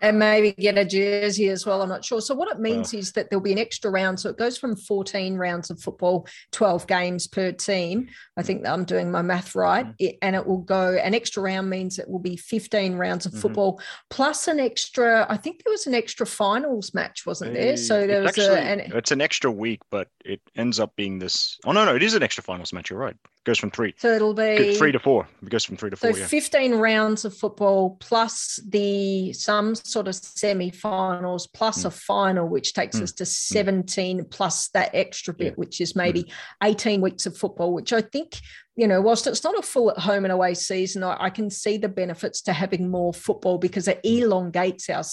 [0.00, 1.82] and maybe get a jersey as well.
[1.82, 2.20] I'm not sure.
[2.20, 4.20] So what it means is that there'll be an extra round.
[4.20, 8.08] So it goes from 14 rounds of football, 12 games per team.
[8.36, 9.86] I think I'm doing my math right.
[9.86, 9.94] Mm-hmm.
[9.98, 10.94] It, and it will go.
[10.94, 13.40] An extra round means it will be 15 rounds of mm-hmm.
[13.40, 13.80] football
[14.10, 15.26] plus an extra.
[15.28, 17.76] I think there was an extra finals match, wasn't there?
[17.76, 18.60] So there was actually, a.
[18.60, 21.58] An, it's an extra week, but it ends up being this.
[21.64, 22.90] Oh no, no, it is an extra finals match.
[22.90, 23.16] You're right
[23.48, 23.94] goes from three.
[23.96, 25.26] So it'll be three to four.
[25.42, 26.18] It goes from three to so four.
[26.18, 26.26] Yeah.
[26.26, 31.86] 15 rounds of football plus the some sort of semi-finals plus mm.
[31.86, 33.02] a final, which takes mm.
[33.02, 33.26] us to mm.
[33.26, 34.30] 17 mm.
[34.30, 35.52] plus that extra bit, yeah.
[35.54, 36.32] which is maybe mm.
[36.62, 38.38] 18 weeks of football, which I think,
[38.76, 41.48] you know, whilst it's not a full at home and away season, I, I can
[41.48, 44.20] see the benefits to having more football because it mm.
[44.20, 45.04] elongates our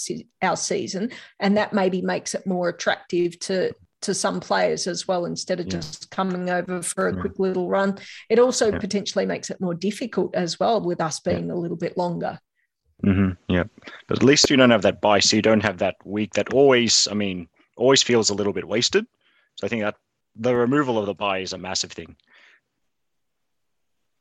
[0.42, 3.74] our season, and that maybe makes it more attractive to
[4.06, 5.74] to some players as well instead of yeah.
[5.74, 7.22] just coming over for a yeah.
[7.22, 7.98] quick little run.
[8.30, 8.80] It also yeah.
[8.80, 12.40] potentially makes it more difficult as well with us being a little bit longer.
[13.04, 13.32] Mm-hmm.
[13.54, 13.66] Yeah,
[14.08, 16.54] but at least you don't have that bye, so you don't have that week that
[16.54, 19.06] always, I mean, always feels a little bit wasted.
[19.56, 19.96] So I think that
[20.36, 22.16] the removal of the bye is a massive thing.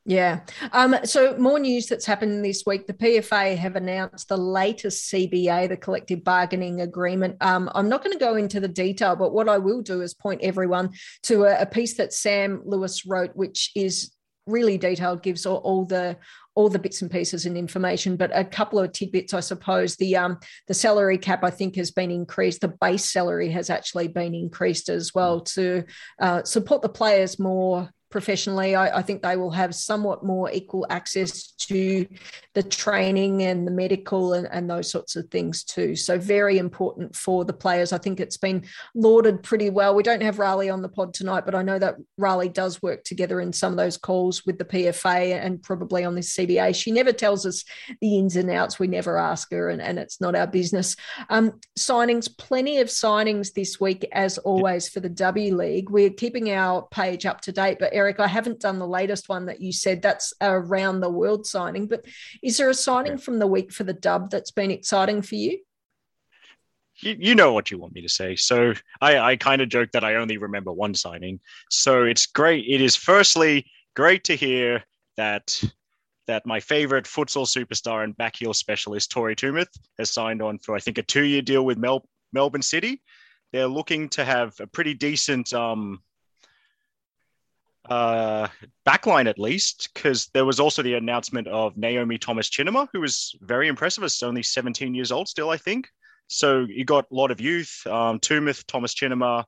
[0.07, 0.41] Yeah.
[0.73, 2.87] Um, so, more news that's happened this week.
[2.87, 7.37] The PFA have announced the latest CBA, the collective bargaining agreement.
[7.41, 10.13] Um, I'm not going to go into the detail, but what I will do is
[10.13, 10.91] point everyone
[11.23, 14.13] to a, a piece that Sam Lewis wrote, which is
[14.47, 16.19] really detailed, gives all, all, the
[16.55, 19.97] all the bits and pieces and information, but a couple of tidbits, I suppose.
[19.97, 20.39] The um
[20.69, 22.61] the salary cap, I think, has been increased.
[22.61, 25.85] The base salary has actually been increased as well to
[26.21, 30.87] uh, support the players more professionally, I, I, think they will have somewhat more equal
[30.89, 32.07] access to
[32.53, 35.97] the training and the medical and, and, those sorts of things too.
[35.97, 37.93] So very important for the players.
[37.93, 39.97] I think it's been lauded pretty well.
[39.97, 43.03] We don't have Riley on the pod tonight, but I know that Riley does work
[43.03, 46.73] together in some of those calls with the PFA and probably on this CBA.
[46.77, 47.65] She never tells us
[48.01, 48.79] the ins and outs.
[48.79, 50.95] We never ask her, and, and it's not our business.
[51.31, 55.91] Um, signings, plenty of signings this week, as always, for the W League.
[55.91, 59.47] We're keeping our page up to date, but Eric, I haven't done the latest one
[59.47, 62.05] that you said that's around the world signing, but
[62.43, 63.19] is there a signing yeah.
[63.19, 65.59] from the week for the dub that's been exciting for you?
[66.97, 68.37] You, you know what you want me to say.
[68.37, 71.41] So I, I kind of joke that I only remember one signing.
[71.71, 72.67] So it's great.
[72.69, 74.85] It is firstly great to hear
[75.17, 75.63] that
[76.27, 80.81] that my favorite futsal superstar and backheel specialist Tori Tumeth has signed on for I
[80.81, 83.03] think a two-year deal with Mel- Melbourne City.
[83.53, 86.01] They're looking to have a pretty decent um,
[87.89, 88.49] uh,
[88.87, 93.35] backline at least, because there was also the announcement of Naomi Thomas Chinnama, who was
[93.41, 94.05] very impressive.
[94.05, 95.89] It's only 17 years old still, I think.
[96.29, 99.45] So you got a lot of youth, um, Tumeth, Thomas Chinnama,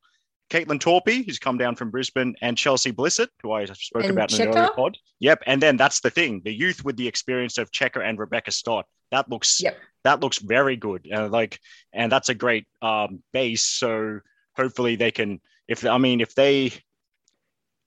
[0.51, 4.33] Caitlin Torpey, who's come down from Brisbane, and Chelsea Blissett, who I spoke and about
[4.33, 4.97] in the earlier pod.
[5.21, 5.43] Yep.
[5.47, 8.87] And then that's the thing: the youth with the experience of Checker and Rebekah Stott.
[9.11, 9.77] That looks yep.
[10.05, 11.09] that looks very good.
[11.13, 11.59] Uh, like,
[11.93, 13.65] and that's a great um, base.
[13.65, 14.21] So
[14.57, 15.41] hopefully they can.
[15.67, 16.73] If I mean, if they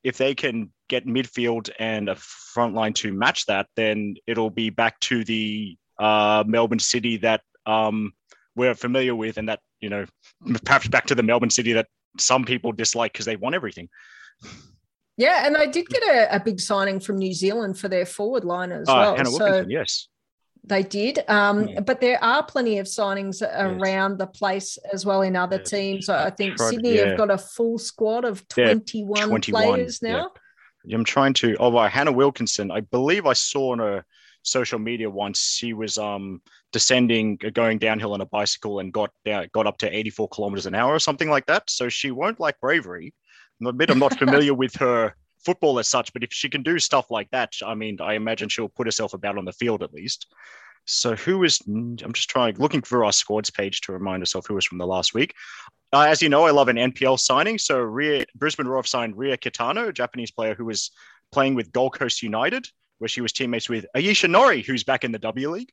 [0.03, 4.69] if they can get midfield and a front line to match that, then it'll be
[4.69, 8.13] back to the uh, Melbourne City that um,
[8.55, 10.05] we're familiar with, and that you know
[10.65, 13.89] perhaps back to the Melbourne City that some people dislike because they want everything.
[15.17, 18.45] Yeah, and they did get a, a, big signing from New Zealand for their forward
[18.45, 19.15] line as uh, well.
[19.17, 20.07] Hannah so yes.
[20.63, 21.79] They did, um, yeah.
[21.79, 23.51] but there are plenty of signings yes.
[23.55, 25.69] around the place as well in other yes.
[25.69, 26.09] teams.
[26.09, 27.07] I think Tried, Sydney yeah.
[27.07, 30.31] have got a full squad of 21, 21 players now.
[30.85, 30.95] Yeah.
[30.95, 31.55] I'm trying to.
[31.59, 32.71] Oh, well, Hannah Wilkinson.
[32.71, 34.05] I believe I saw on her
[34.43, 36.41] social media once she was um
[36.71, 40.65] descending, uh, going downhill on a bicycle and got down, got up to 84 kilometers
[40.65, 41.69] an hour or something like that.
[41.69, 43.13] So she won't like bravery.
[43.65, 46.79] I admit I'm not familiar with her football as such, but if she can do
[46.79, 49.93] stuff like that, I mean, I imagine she'll put herself about on the field at
[49.93, 50.27] least.
[50.85, 51.59] So who is?
[51.67, 54.87] I'm just trying looking for our squads page to remind herself who was from the
[54.87, 55.35] last week.
[55.91, 57.57] Uh, as you know, I love an NPL signing.
[57.57, 60.91] So Ria, Brisbane Roar signed Ria Kitano, a Japanese player who was
[61.31, 62.67] playing with Gold Coast United,
[62.99, 65.71] where she was teammates with Ayesha Norrie, who's back in the W League.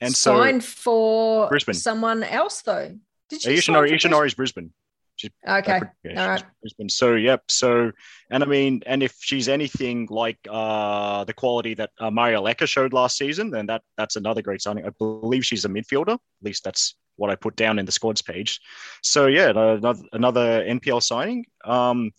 [0.00, 1.74] And signed so, for Brisbane.
[1.74, 2.96] someone else though.
[3.28, 4.72] Did she Ayesha Ayesha Norrie's Brisbane.
[5.20, 5.80] She's okay.
[6.02, 6.44] Yeah, All right.
[6.62, 6.88] Brisbane.
[6.88, 7.42] So yep.
[7.48, 7.92] So
[8.30, 12.66] and I mean, and if she's anything like uh, the quality that uh, Mario Lecker
[12.66, 14.86] showed last season, then that that's another great signing.
[14.86, 16.14] I believe she's a midfielder.
[16.14, 18.60] At least that's what I put down in the squads page.
[19.02, 21.44] So yeah, another, another NPL signing.
[21.64, 22.12] Um,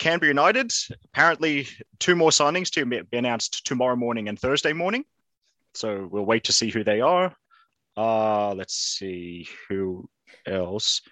[0.00, 0.72] Canberra United
[1.04, 1.68] apparently
[2.00, 5.04] two more signings to be announced tomorrow morning and Thursday morning.
[5.74, 7.36] So we'll wait to see who they are.
[7.96, 10.08] Uh, let's see who
[10.46, 11.02] else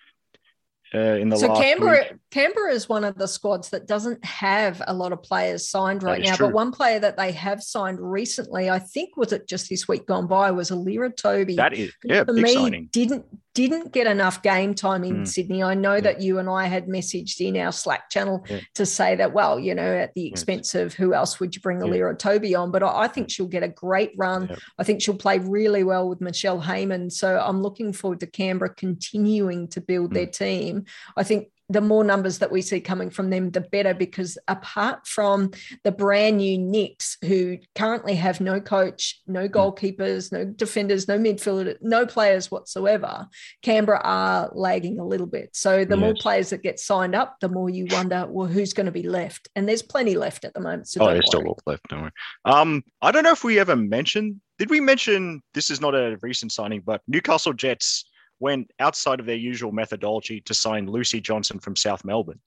[0.95, 2.21] uh, in the so Canberra, week.
[2.31, 6.23] Canberra is one of the squads that doesn't have a lot of players signed right
[6.23, 6.35] now.
[6.35, 6.47] True.
[6.47, 10.07] But one player that they have signed recently, I think was it just this week
[10.07, 11.57] gone by, was Allira Toby.
[11.57, 12.89] That is, yeah, for me, signing.
[12.91, 13.27] didn't
[13.67, 15.29] didn't get enough game time in mm.
[15.29, 15.63] Sydney.
[15.63, 16.03] I know yeah.
[16.03, 18.61] that you and I had messaged in our Slack channel yeah.
[18.75, 21.79] to say that, well, you know, at the expense of who else would you bring
[21.79, 22.71] Allira Toby on?
[22.71, 24.55] But I, I, think she'll get a great run.
[24.79, 27.11] I think she'll play really well with Michelle Heyman.
[27.11, 30.15] So I'm looking forward to Canberra continuing to build mm.
[30.15, 30.85] their team.
[31.17, 33.95] I think the more numbers that we see coming from them, the better.
[33.95, 35.51] Because apart from
[35.85, 39.53] the brand new Nix, who currently have no coach, no hmm.
[39.53, 43.29] goalkeepers, no defenders, no midfielder, no players whatsoever,
[43.63, 45.51] Canberra are lagging a little bit.
[45.53, 46.01] So the yes.
[46.01, 49.09] more players that get signed up, the more you wonder, well, who's going to be
[49.09, 49.49] left?
[49.55, 50.89] And there's plenty left at the moment.
[50.89, 51.89] So oh, there's still a lot left.
[51.89, 52.11] Don't worry.
[52.45, 54.41] Um, I don't know if we ever mentioned.
[54.59, 58.05] Did we mention this is not a recent signing, but Newcastle Jets
[58.41, 62.41] went outside of their usual methodology to sign Lucy Johnson from South Melbourne,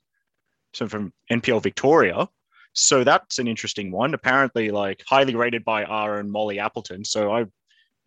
[0.73, 2.27] so from NPL Victoria.
[2.73, 4.13] So that's an interesting one.
[4.13, 7.03] Apparently, like highly rated by R and Molly Appleton.
[7.03, 7.51] So I'd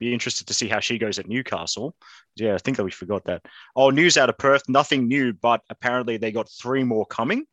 [0.00, 1.94] be interested to see how she goes at Newcastle.
[2.36, 3.42] Yeah, I think that we forgot that.
[3.76, 7.44] Oh, news out of Perth, nothing new, but apparently they got three more coming.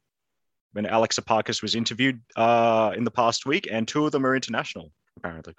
[0.73, 4.33] When Alex Epakis was interviewed uh, in the past week, and two of them are
[4.33, 5.53] international, apparently.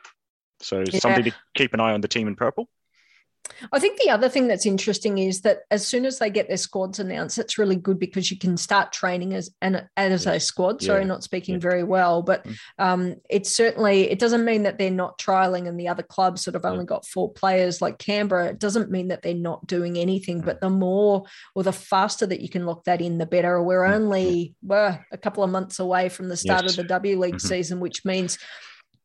[0.61, 1.01] So yeah.
[1.01, 2.71] something to keep an eye on the team in purple.
[3.73, 6.57] I think the other thing that's interesting is that as soon as they get their
[6.57, 10.83] squads announced, it's really good because you can start training as and as a squad.
[10.83, 11.07] Sorry, yeah.
[11.07, 11.61] not speaking yeah.
[11.61, 12.57] very well, but mm.
[12.79, 16.57] um, it's certainly it doesn't mean that they're not trialing and the other clubs sort
[16.57, 18.47] of only got four players like Canberra.
[18.47, 21.25] It doesn't mean that they're not doing anything, but the more
[21.55, 23.63] or the faster that you can lock that in, the better.
[23.63, 26.73] We're only only well, a couple of months away from the start yes.
[26.73, 27.47] of the W League mm-hmm.
[27.47, 28.39] season, which means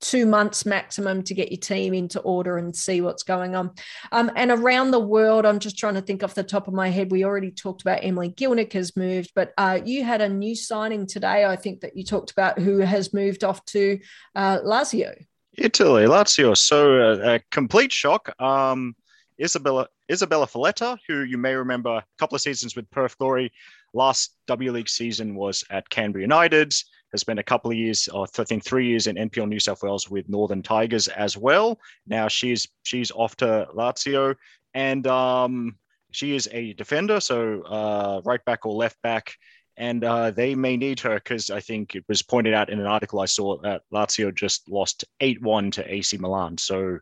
[0.01, 3.71] two months maximum to get your team into order and see what's going on.
[4.11, 6.89] Um, and around the world, I'm just trying to think off the top of my
[6.89, 7.11] head.
[7.11, 11.07] We already talked about Emily Gielnik has moved, but uh, you had a new signing
[11.07, 13.99] today, I think, that you talked about who has moved off to
[14.35, 15.15] uh, Lazio.
[15.57, 16.55] Italy, Lazio.
[16.55, 18.39] So uh, a complete shock.
[18.39, 18.95] Um,
[19.39, 23.51] Isabella Isabella Foletta, who you may remember a couple of seasons with Perth Glory,
[23.93, 26.73] last W League season was at Canberra United
[27.11, 29.83] has spent a couple of years, or I think three years in NPL New South
[29.83, 31.79] Wales with Northern Tigers as well.
[32.05, 34.35] Now she's she's off to Lazio,
[34.73, 35.77] and um,
[36.11, 39.33] she is a defender, so uh, right back or left back.
[39.79, 42.87] And uh, they may need her because I think it was pointed out in an
[42.87, 46.57] article I saw that Lazio just lost 8 1 to AC Milan.
[46.57, 46.97] So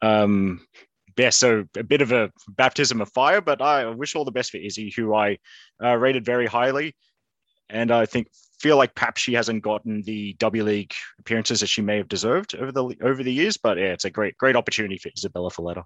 [0.00, 0.66] um,
[1.16, 4.50] yeah, so a bit of a baptism of fire, but I wish all the best
[4.50, 5.38] for Izzy, who I
[5.82, 6.94] uh, rated very highly.
[7.70, 8.28] And I think
[8.58, 12.54] feel like perhaps she hasn't gotten the W League appearances that she may have deserved
[12.54, 13.56] over the over the years.
[13.56, 15.84] But yeah, it's a great great opportunity for Isabella Foletta.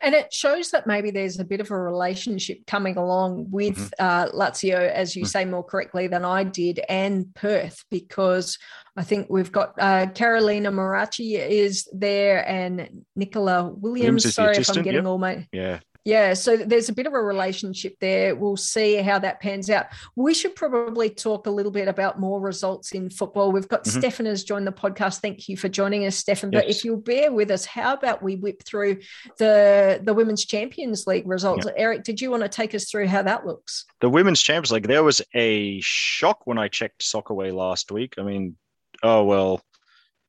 [0.00, 4.04] And it shows that maybe there's a bit of a relationship coming along with mm-hmm.
[4.04, 5.28] uh, Lazio, as you mm-hmm.
[5.28, 8.58] say more correctly than I did, and Perth, because
[8.96, 13.80] I think we've got uh, Carolina Morace is there and Nicola Williams.
[13.82, 15.06] Williams Sorry if I'm getting yep.
[15.06, 18.34] all my yeah yeah, so there's a bit of a relationship there.
[18.34, 19.86] We'll see how that pans out.
[20.16, 23.52] We should probably talk a little bit about more results in football.
[23.52, 23.98] We've got mm-hmm.
[23.98, 25.20] Stefan has joined the podcast.
[25.20, 26.52] Thank you for joining us, Stefan.
[26.52, 26.62] Yes.
[26.62, 29.00] But if you'll bear with us, how about we whip through
[29.38, 31.66] the the Women's Champions League results?
[31.66, 31.72] Yeah.
[31.76, 33.84] Eric, did you want to take us through how that looks?
[34.00, 38.14] The Women's Champions League, there was a shock when I checked Soccerway last week.
[38.16, 38.56] I mean,
[39.02, 39.62] oh well.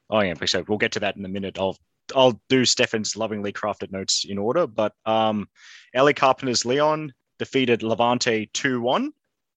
[0.09, 1.57] Oh yeah, so we'll get to that in a minute.
[1.57, 1.78] I'll
[2.16, 5.47] I'll do Stefan's lovingly crafted notes in order, but um,
[5.95, 9.12] LA Carpenters Leon defeated Levante 2 1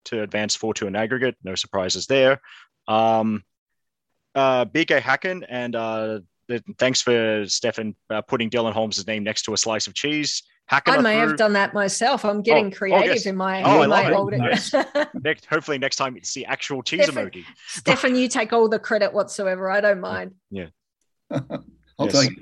[0.07, 1.37] to advance 4 2 in aggregate.
[1.43, 2.41] No surprises there.
[2.89, 3.43] Um,
[4.35, 6.21] uh, BK Hacken and uh,
[6.79, 10.43] thanks for Stefan uh, putting Dylan Holmes' name next to a slice of cheese.
[10.71, 12.25] Hacken I may have done that myself.
[12.25, 13.27] I'm getting oh, creative oh, yes.
[13.27, 13.63] in my.
[13.63, 14.39] Oh, in I love it.
[14.39, 14.75] Nice.
[15.15, 17.45] next, hopefully, next time it's the actual cheese Stefan, emoji.
[17.67, 19.71] Stefan, you take all the credit whatsoever.
[19.71, 20.33] I don't mind.
[20.51, 20.69] Yeah.
[21.99, 22.29] I'll yes.
[22.29, 22.39] take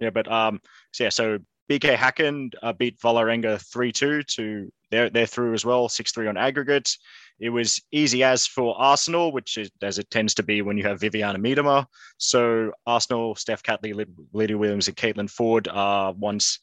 [0.00, 0.60] Yeah, but um,
[0.92, 1.38] so yeah, so
[1.70, 6.96] BK Hacken uh, beat Vålerenga 3-2 to they're they're through as well, 6-3 on aggregate.
[7.38, 10.84] It was easy as for Arsenal, which is as it tends to be when you
[10.84, 11.86] have Vivianne Miedema.
[12.18, 16.60] So Arsenal, Steph Catley, Lydia Williams, and Caitlin Foord uh, once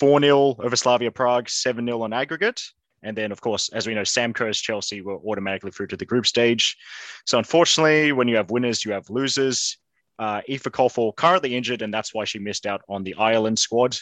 [0.00, 2.62] 4-0 over Slavia Prague, 7-0 on aggregate.
[3.02, 6.04] And then, of course, as we know, Sam Kerr's Chelsea were automatically through to the
[6.04, 6.76] group stage.
[7.24, 9.78] So, unfortunately, when you have winners, you have losers.
[10.20, 13.96] Uh, Aoife currently injured, and that's why she missed out on the Ireland squad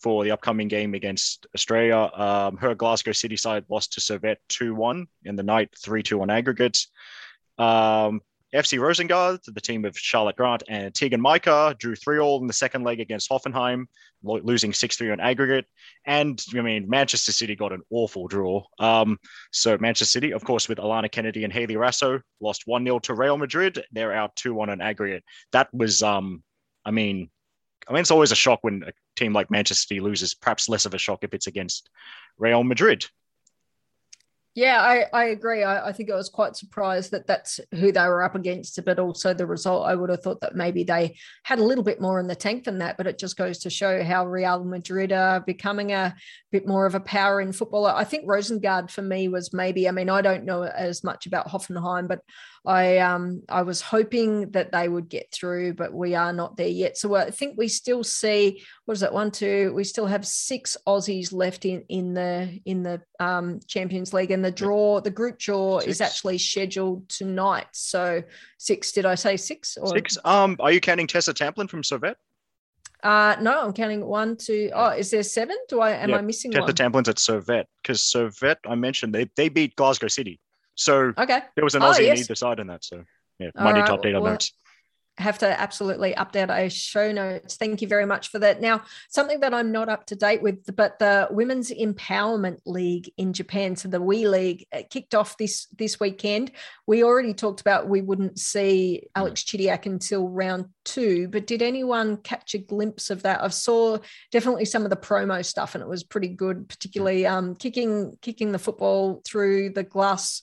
[0.00, 2.10] for the upcoming game against Australia.
[2.12, 6.20] Um, her Glasgow City side lost to Servette 2 1 in the night, 3 2
[6.20, 6.78] on aggregate.
[7.58, 8.22] Um,
[8.54, 12.52] FC Rosengard, the team of Charlotte Grant and Teagan Micah, drew 3 all in the
[12.52, 13.86] second leg against Hoffenheim,
[14.22, 15.64] losing 6 3 on aggregate.
[16.04, 18.62] And I mean, Manchester City got an awful draw.
[18.78, 19.18] Um,
[19.52, 23.14] so, Manchester City, of course, with Alana Kennedy and Hayley Raso, lost 1 0 to
[23.14, 23.84] Real Madrid.
[23.92, 25.24] They're out 2 1 on aggregate.
[25.52, 26.42] That was, um,
[26.84, 27.30] I mean,
[27.88, 30.86] I mean, it's always a shock when a team like Manchester City loses, perhaps less
[30.86, 31.88] of a shock if it's against
[32.38, 33.06] Real Madrid.
[34.54, 35.62] Yeah, I, I agree.
[35.62, 38.98] I, I, think I was quite surprised that that's who they were up against, but
[38.98, 39.86] also the result.
[39.86, 42.64] I would have thought that maybe they had a little bit more in the tank
[42.64, 46.14] than that, but it just goes to show how Real Madrid are becoming a
[46.50, 47.86] bit more of a power in football.
[47.86, 51.48] I think Rosengard for me was maybe, I mean, I don't know as much about
[51.48, 52.20] Hoffenheim, but
[52.64, 56.68] I um I was hoping that they would get through, but we are not there
[56.68, 56.96] yet.
[56.96, 60.76] So I think we still see what is it one two we still have six
[60.86, 65.38] Aussies left in in the in the um, Champions League, and the draw the group
[65.38, 65.90] draw six.
[65.90, 67.66] is actually scheduled tonight.
[67.72, 68.22] So
[68.58, 70.16] six did I say six or six?
[70.24, 72.16] Um, are you counting Tessa Tamplin from Servette?
[73.02, 74.70] Uh, no, I'm counting one, two.
[74.72, 75.56] Oh, is there seven?
[75.68, 76.74] Do I am yeah, I missing Tessa one?
[76.74, 80.38] Tamplin's at Servette because Servette I mentioned they they beat Glasgow City.
[80.74, 82.18] So okay, there was an oh, Aussie oh, yes.
[82.18, 82.84] on either side in that.
[82.84, 83.04] So
[83.38, 84.52] yeah, might need to update on notes
[85.18, 87.56] have to absolutely update our show notes.
[87.56, 88.62] Thank you very much for that.
[88.62, 93.34] Now, something that I'm not up to date with, but the Women's Empowerment League in
[93.34, 96.52] Japan, so the WE League, uh, kicked off this this weekend.
[96.86, 102.16] We already talked about we wouldn't see Alex Chidiac until round two, but did anyone
[102.16, 103.42] catch a glimpse of that?
[103.42, 103.98] I saw
[104.30, 108.52] definitely some of the promo stuff, and it was pretty good, particularly um, kicking kicking
[108.52, 110.42] the football through the glass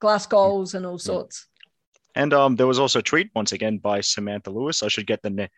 [0.00, 1.48] glass goals and all sorts.
[2.16, 4.82] And um, there was also a tweet once again by Samantha Lewis.
[4.82, 5.50] I should get the ne-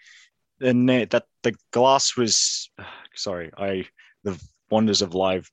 [0.58, 2.68] the that the glass was
[3.14, 3.52] sorry.
[3.56, 3.86] I
[4.24, 4.38] the
[4.68, 5.50] wonders of live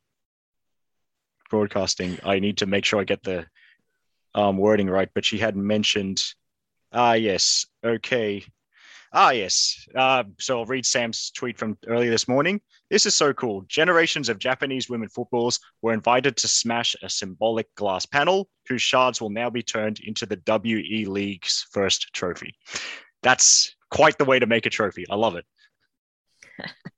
[1.49, 2.17] broadcasting.
[2.23, 3.45] I need to make sure I get the
[4.33, 5.09] um, wording right.
[5.13, 6.23] But she had mentioned,
[6.91, 8.43] ah yes, okay,
[9.13, 9.85] ah yes.
[9.95, 12.61] Uh, so I'll read Sam's tweet from earlier this morning.
[12.89, 13.63] This is so cool.
[13.67, 19.21] Generations of Japanese women footballers were invited to smash a symbolic glass panel whose shards
[19.21, 22.55] will now be turned into the WE League's first trophy.
[23.23, 25.05] That's quite the way to make a trophy.
[25.09, 25.45] I love it.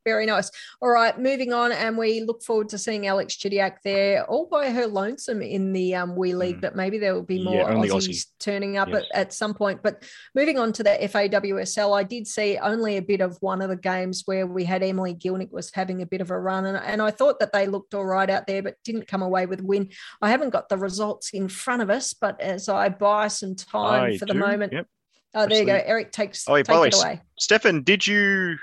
[0.05, 0.49] Very nice.
[0.81, 4.69] All right, moving on, and we look forward to seeing Alex Chidiac there, all by
[4.69, 6.57] her lonesome in the um, WE League.
[6.57, 6.61] Mm.
[6.61, 8.25] But maybe there will be more yeah, Aussies Aussie.
[8.39, 9.03] turning up yes.
[9.13, 9.83] at, at some point.
[9.83, 10.03] But
[10.33, 13.75] moving on to the FAWSL, I did see only a bit of one of the
[13.75, 17.01] games where we had Emily Gielnik was having a bit of a run, and, and
[17.01, 19.65] I thought that they looked all right out there, but didn't come away with a
[19.65, 19.89] win.
[20.21, 24.13] I haven't got the results in front of us, but as I buy some time
[24.13, 24.73] I for the moment.
[24.73, 24.87] Yep.
[25.33, 25.79] Oh, there you go.
[25.85, 27.21] Eric takes oh, take it away.
[27.37, 28.57] Stefan, did you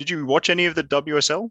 [0.00, 1.50] did you watch any of the WSL?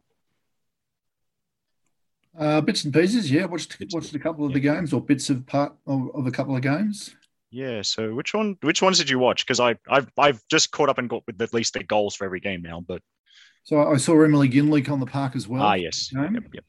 [2.38, 3.46] Uh, bits and pieces, yeah.
[3.46, 6.56] Watched watched a couple of the games or bits of part of, of a couple
[6.56, 7.16] of games.
[7.52, 7.84] Yeah.
[7.84, 8.58] So which one?
[8.62, 9.46] Which ones did you watch?
[9.46, 12.26] Because I I've I've just caught up and got with at least the goals for
[12.26, 12.82] every game now.
[12.82, 13.04] But
[13.66, 15.62] so I saw Emily Gielnik on the park as well.
[15.62, 16.12] Ah, yes.
[16.12, 16.64] Yep, yep.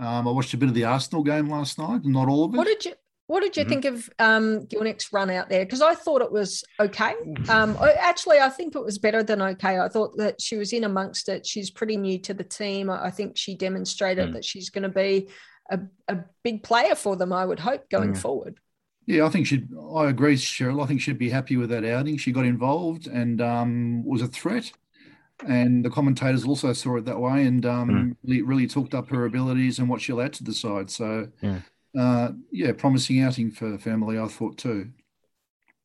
[0.00, 2.56] Um, I watched a bit of the Arsenal game last night, not all of it.
[2.56, 2.94] What did you
[3.30, 3.80] what did you mm-hmm.
[3.80, 4.66] think of um,
[5.12, 5.64] run out there?
[5.64, 7.14] Because I thought it was okay.
[7.48, 9.78] Um, actually, I think it was better than okay.
[9.78, 11.46] I thought that she was in amongst it.
[11.46, 12.90] She's pretty new to the team.
[12.90, 14.32] I think she demonstrated mm.
[14.32, 15.28] that she's going to be
[15.70, 15.78] a,
[16.08, 17.32] a, big player for them.
[17.32, 18.18] I would hope going mm.
[18.18, 18.58] forward.
[19.06, 19.68] Yeah, I think she'd.
[19.94, 20.82] I agree, Cheryl.
[20.82, 22.16] I think she'd be happy with that outing.
[22.16, 24.72] She got involved and um, was a threat,
[25.46, 28.16] and the commentators also saw it that way, and um, mm.
[28.24, 30.90] really, really talked up her abilities and what she'll add to the side.
[30.90, 31.28] So.
[31.40, 31.60] Yeah
[31.98, 34.90] uh, yeah, promising outing for family, I thought too.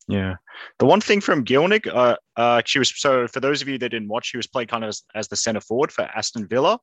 [0.08, 0.36] Yeah.
[0.78, 3.88] The one thing from Gielnik, uh, uh, she was so for those of you that
[3.88, 6.78] didn't watch, she was played kind of as, as the center forward for Aston Villa.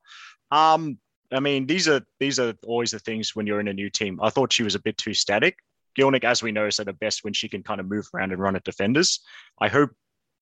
[0.51, 0.97] Um,
[1.31, 4.19] I mean, these are these are always the things when you're in a new team.
[4.21, 5.57] I thought she was a bit too static.
[5.97, 8.31] Gielnik, as we know, is at the best when she can kind of move around
[8.31, 9.21] and run at defenders.
[9.61, 9.91] I hope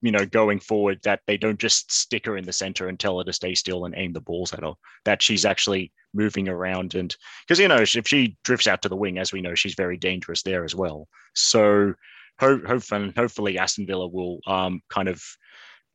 [0.02, 3.20] you know, going forward that they don't just stick her in the center and tell
[3.20, 4.74] her to stay still and aim the balls at her,
[5.06, 6.95] that she's actually moving around.
[6.95, 9.76] And because, you know, if she drifts out to the wing, as we know, she's
[9.76, 11.07] very dangerous there as well.
[11.34, 11.93] So
[12.39, 15.24] hope, hopefully, hopefully Aston Villa will um, kind of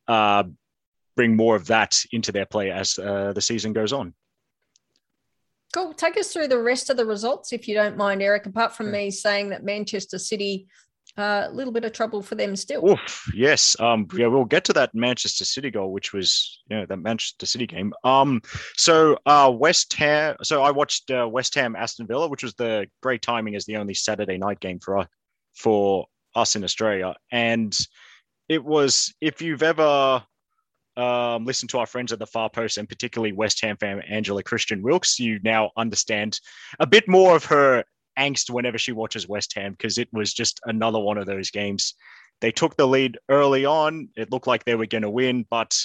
[0.07, 0.43] uh,
[1.15, 4.13] bring more of that into their play as uh, the season goes on.
[5.73, 5.93] Cool.
[5.93, 8.45] Take us through the rest of the results, if you don't mind, Eric.
[8.45, 10.67] Apart from me saying that Manchester City
[11.17, 12.87] a little bit of trouble for them still.
[12.87, 13.75] Oof, yes.
[13.79, 17.45] Um, yeah, we'll get to that Manchester City goal, which was you know that Manchester
[17.45, 17.93] City game.
[18.03, 18.41] Um,
[18.75, 20.35] so uh, West Ham.
[20.43, 23.77] So I watched uh, West Ham Aston Villa, which was the great timing as the
[23.77, 25.07] only Saturday night game for us
[25.55, 26.05] for
[26.35, 27.77] us in Australia, and
[28.47, 30.23] it was if you've ever
[30.97, 34.43] um, listened to our friends at the Far Post and particularly West Ham fan Angela
[34.43, 36.39] Christian Wilkes, you now understand
[36.79, 37.83] a bit more of her
[38.17, 41.93] angst whenever she watches West Ham because it was just another one of those games.
[42.41, 44.09] They took the lead early on.
[44.15, 45.75] It looked like they were going to win, but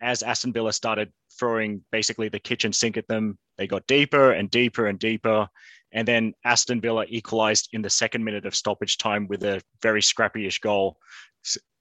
[0.00, 4.50] as Aston Villa started throwing basically the kitchen sink at them, they got deeper and
[4.50, 5.48] deeper and deeper.
[5.92, 10.02] And then Aston Villa equalized in the second minute of stoppage time with a very
[10.02, 10.98] scrappy-ish goal.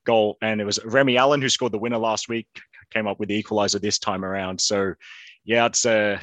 [0.06, 2.48] Goal, and it was Remi Allen who scored the winner last week.
[2.92, 4.62] Came up with the equalizer this time around.
[4.62, 4.94] So,
[5.44, 6.20] yeah, it's a,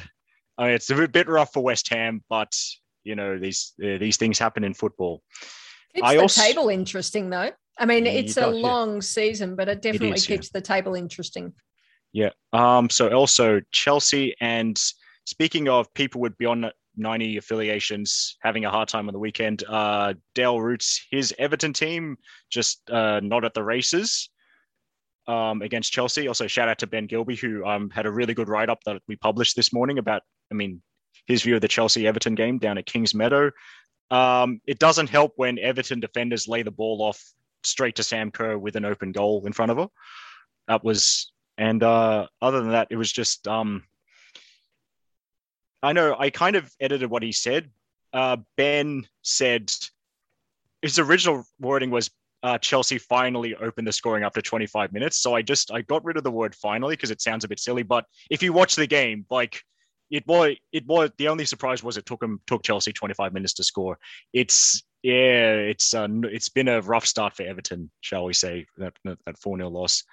[0.57, 2.57] I mean, it's a bit rough for West Ham, but
[3.03, 5.21] you know these uh, these things happen in football.
[5.95, 7.51] Keeps I the also, table interesting though.
[7.77, 9.01] I mean, it's a long yeah.
[9.01, 10.59] season, but it definitely it is, keeps yeah.
[10.59, 11.53] the table interesting.
[12.11, 12.29] Yeah.
[12.51, 12.89] Um.
[12.89, 14.79] So also Chelsea and
[15.25, 20.13] speaking of people with beyond 90 affiliations having a hard time on the weekend, uh,
[20.35, 22.17] Dale Roots, his Everton team
[22.51, 24.29] just uh, not at the races
[25.27, 26.27] um, against Chelsea.
[26.27, 29.01] Also, shout out to Ben Gilby, who um, had a really good write up that
[29.07, 30.81] we published this morning about, I mean,
[31.25, 33.51] his view of the Chelsea Everton game down at Kings Meadow.
[34.11, 37.21] Um, it doesn't help when Everton defenders lay the ball off
[37.63, 39.87] straight to Sam Kerr with an open goal in front of her.
[40.67, 43.47] That was, and uh, other than that, it was just.
[43.47, 43.83] Um,
[45.81, 47.69] I know I kind of edited what he said.
[48.13, 49.73] Uh, ben said
[50.81, 52.11] his original wording was
[52.43, 55.17] uh, Chelsea finally opened the scoring after 25 minutes.
[55.17, 57.59] So I just I got rid of the word finally because it sounds a bit
[57.59, 57.83] silly.
[57.83, 59.63] But if you watch the game, like
[60.11, 63.53] it was it was the only surprise was it took them took Chelsea 25 minutes
[63.53, 63.97] to score.
[64.31, 68.93] It's yeah, it's uh, it's been a rough start for Everton, shall we say that
[69.03, 70.03] that four 0 loss.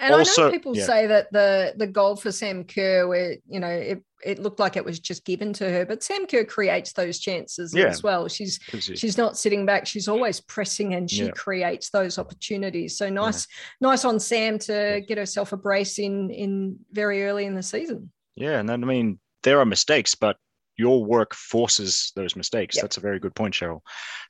[0.00, 0.86] And also, I know people yeah.
[0.86, 4.76] say that the the goal for Sam Kerr, where you know it, it looked like
[4.76, 7.84] it was just given to her, but Sam Kerr creates those chances yeah.
[7.84, 8.26] as well.
[8.26, 8.58] She's
[8.94, 11.32] she's not sitting back; she's always pressing, and she yeah.
[11.32, 12.96] creates those opportunities.
[12.96, 13.46] So nice,
[13.82, 18.10] nice on Sam to get herself a brace in in very early in the season.
[18.36, 20.36] Yeah, and then I mean there are mistakes, but
[20.76, 22.76] your work forces those mistakes.
[22.76, 22.82] Yep.
[22.82, 23.80] That's a very good point, Cheryl.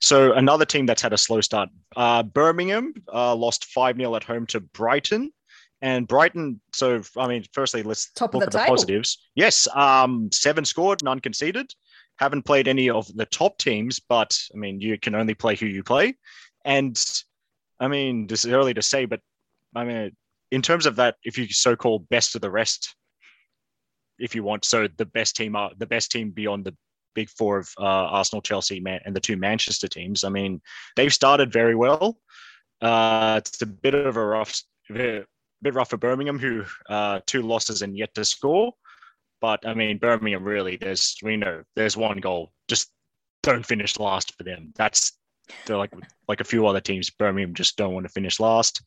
[0.01, 4.23] So another team that's had a slow start, uh, Birmingham uh, lost five 0 at
[4.23, 5.31] home to Brighton.
[5.81, 9.17] And Brighton, so I mean, firstly, let's Top look at the, the positives.
[9.33, 11.73] Yes, um, seven scored, none conceded.
[12.19, 15.65] Haven't played any of the top teams, but I mean, you can only play who
[15.65, 16.15] you play.
[16.65, 17.01] And
[17.79, 19.21] I mean, this is early to say, but
[19.73, 20.11] I mean,
[20.51, 22.95] in terms of that, if you so-called best of the rest
[24.21, 24.63] if you want.
[24.65, 26.75] So the best team are the best team beyond the
[27.13, 30.23] big four of uh, Arsenal, Chelsea, Man- and the two Manchester teams.
[30.23, 30.61] I mean,
[30.95, 32.17] they've started very well.
[32.81, 35.23] Uh, it's a bit of a rough, a
[35.61, 38.73] bit rough for Birmingham, who uh, two losses and yet to score.
[39.41, 42.51] But I mean, Birmingham really, there's we know there's one goal.
[42.67, 42.91] Just
[43.43, 44.71] don't finish last for them.
[44.75, 45.13] That's
[45.65, 45.93] they're like
[46.27, 47.09] like a few other teams.
[47.09, 48.83] Birmingham just don't want to finish last.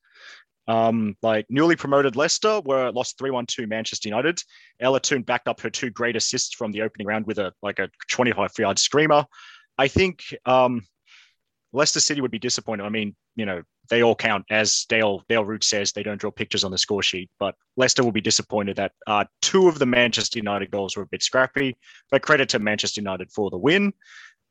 [0.66, 4.42] Um, like newly promoted Leicester were lost 3-1 to Manchester United.
[4.80, 7.78] Ella Toone backed up her two great assists from the opening round with a like
[7.78, 9.26] a 25 yard screamer.
[9.76, 10.82] I think um,
[11.72, 12.84] Leicester City would be disappointed.
[12.84, 16.30] I mean, you know, they all count as Dale Dale Root says they don't draw
[16.30, 19.86] pictures on the score sheet, but Leicester will be disappointed that uh, two of the
[19.86, 21.76] Manchester United goals were a bit scrappy.
[22.10, 23.92] But credit to Manchester United for the win.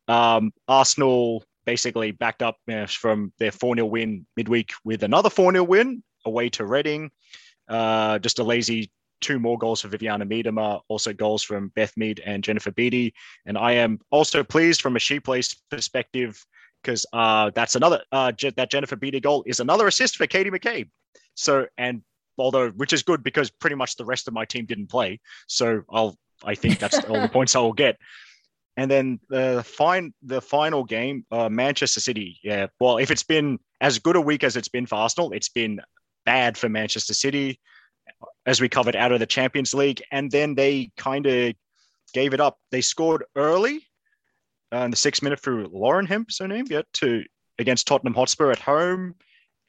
[0.07, 5.29] Um, Arsenal basically backed up you know, from their 4 0 win midweek with another
[5.29, 7.11] 4 0 win away to Reading.
[7.67, 8.91] Uh, just a lazy
[9.23, 13.13] two more goals for Vivianne Miedema, also goals from Beth Mead and Jennifer Beattie.
[13.45, 16.45] And I am also pleased from a She Plays perspective
[16.83, 20.89] because uh, that's another, uh, that Jennifer Beattie goal is another assist for Katie McCabe.
[21.35, 22.03] So, and
[22.37, 25.21] although, which is good because pretty much the rest of my team didn't play.
[25.47, 27.97] So I'll, I think that's all the points I will get.
[28.75, 32.39] And then the fine the final game, uh, Manchester City.
[32.43, 35.49] Yeah, well, if it's been as good a week as it's been for Arsenal, it's
[35.49, 35.79] been
[36.25, 37.59] bad for Manchester City,
[38.45, 40.01] as we covered out of the Champions League.
[40.11, 41.53] And then they kind of
[42.13, 42.57] gave it up.
[42.71, 43.81] They scored early
[44.73, 47.23] uh, in the sixth minute through Lauren Hemp's her name, yeah, to
[47.59, 49.15] against Tottenham Hotspur at home.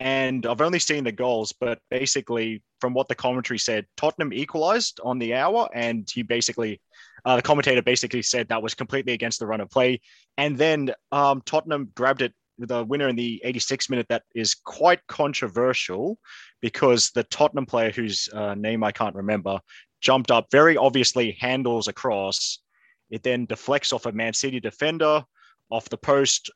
[0.01, 5.01] And I've only seen the goals, but basically, from what the commentary said, Tottenham equalized
[5.05, 6.81] on the hour, and he basically
[7.25, 10.01] uh, the commentator basically said that was completely against the run of play.
[10.37, 14.07] And then um, Tottenham grabbed it, the winner in the 86th minute.
[14.09, 16.19] That is quite controversial
[16.61, 19.61] because the Tottenham player whose uh, name I can't remember
[20.01, 22.61] jumped up, very obviously handles across.
[23.11, 25.25] It then deflects off a Man City defender,
[25.71, 26.51] off the post,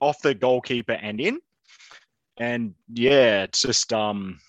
[0.00, 1.40] off the goalkeeper, and in.
[2.36, 4.40] And yeah, it's just um,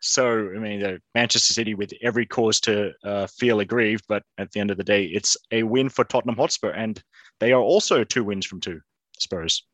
[0.00, 4.52] so, I mean, the Manchester City with every cause to uh, feel aggrieved, but at
[4.52, 7.02] the end of the day, it's a win for Tottenham Hotspur, and
[7.40, 8.80] they are also two wins from two
[9.18, 9.64] Spurs.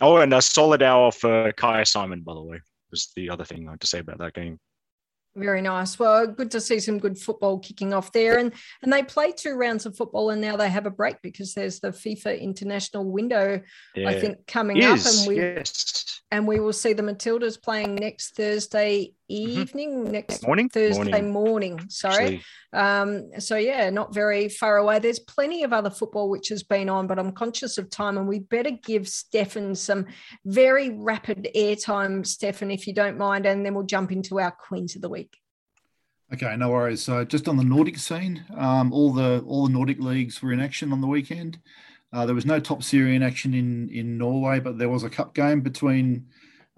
[0.00, 2.60] Oh, and a solid hour for Kyah Simon, by the way,
[2.90, 4.58] was the other thing I had to say about that game.
[5.34, 5.98] Very nice.
[5.98, 8.38] Well, good to see some good football kicking off there.
[8.38, 8.52] And
[8.82, 11.80] and they play two rounds of football and now they have a break because there's
[11.80, 13.62] the FIFA international window,
[13.94, 14.10] yeah.
[14.10, 14.98] I think, coming up.
[14.98, 16.11] And we yes.
[16.32, 19.60] And we will see the Matildas playing next Thursday mm-hmm.
[19.60, 20.12] evening, mm-hmm.
[20.12, 20.70] next morning.
[20.70, 21.32] Thursday morning.
[21.32, 22.42] morning sorry.
[22.72, 24.98] Um, so yeah, not very far away.
[24.98, 28.26] There's plenty of other football which has been on, but I'm conscious of time and
[28.26, 30.06] we better give Stefan some
[30.46, 34.96] very rapid airtime, Stefan, if you don't mind, and then we'll jump into our Queens
[34.96, 35.36] of the Week.
[36.32, 37.02] Okay, no worries.
[37.02, 40.60] So just on the Nordic scene, um, all the all the Nordic leagues were in
[40.60, 41.58] action on the weekend.
[42.12, 45.10] Uh, there was no top series in action in in Norway, but there was a
[45.10, 46.26] cup game between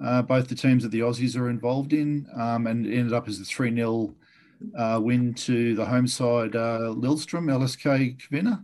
[0.03, 3.41] uh, both the teams that the Aussies are involved in, um, and ended up as
[3.41, 4.15] a three 0
[4.79, 8.63] uh, win to the home side uh, Lillestrøm LSK Kvinner.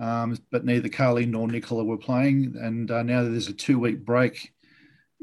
[0.00, 4.04] Um, but neither Carly nor Nicola were playing, and uh, now there's a two week
[4.04, 4.52] break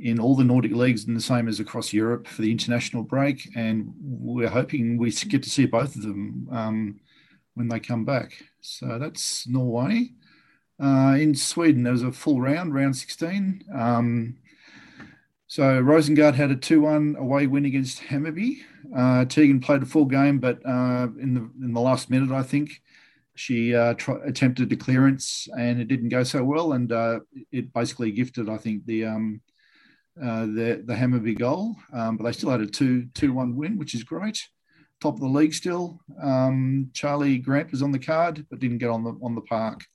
[0.02, 3.50] in all the Nordic leagues and the same as across Europe for the international break.
[3.56, 7.00] And we're hoping we get to see both of them um,
[7.56, 8.42] when they come back.
[8.62, 10.12] So that's Norway.
[10.80, 13.64] Uh, in Sweden, there was a full round, round 16.
[13.74, 14.38] Um,
[15.48, 18.60] so Rosengard had a 2 1 away win against Hammarby.
[18.96, 22.44] Uh, Teagan played a full game, but uh, in, the, in the last minute, I
[22.44, 22.82] think,
[23.40, 26.74] she uh, try, attempted a clearance and it didn't go so well.
[26.74, 27.22] And uh,
[27.54, 29.42] it basically gifted, I think, the um,
[30.22, 33.78] uh, the the Hammarby goal, um, but they still had a 2 2 1 win,
[33.78, 34.46] which is great.
[35.00, 36.02] Top of the league still.
[36.22, 39.86] Um, Charlie Grant was on the card, but didn't get on the on the park.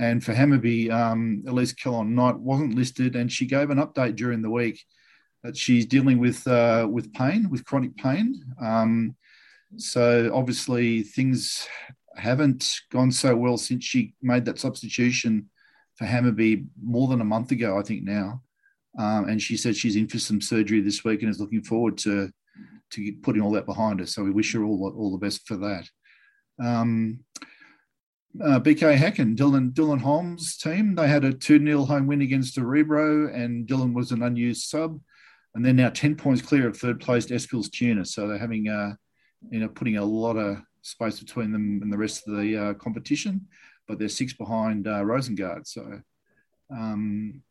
[0.00, 4.48] And for Hammarby, um, Elise Kellond-Knight wasn't listed, and she gave an update during the
[4.48, 4.82] week
[5.42, 8.42] that she's dealing with uh, with pain, with chronic pain.
[8.62, 9.14] Um,
[9.76, 11.68] so obviously things
[12.16, 15.50] haven't gone so well since she made that substitution
[15.96, 18.42] for Hammarby more than a month ago, I think now.
[18.98, 21.98] Um, and she said she's in for some surgery this week and is looking forward
[21.98, 22.32] to
[22.92, 24.06] to putting all that behind her.
[24.06, 25.86] So we wish her all all the best for that.
[26.58, 27.20] Um,
[28.38, 32.56] uh, BK Häcken, Dylan Dylan Holmes' team, they had a 2 0 home win against
[32.56, 35.00] Örebro, and Dylan was an unused sub.
[35.54, 38.06] And they're now 10 points clear of third placed Eskilstuna.
[38.06, 38.94] So they're having, uh,
[39.50, 42.74] you know, putting a lot of space between them and the rest of the uh,
[42.74, 43.48] competition,
[43.88, 45.66] but they're six behind uh, Rosengard.
[45.66, 46.00] So
[46.70, 47.42] um,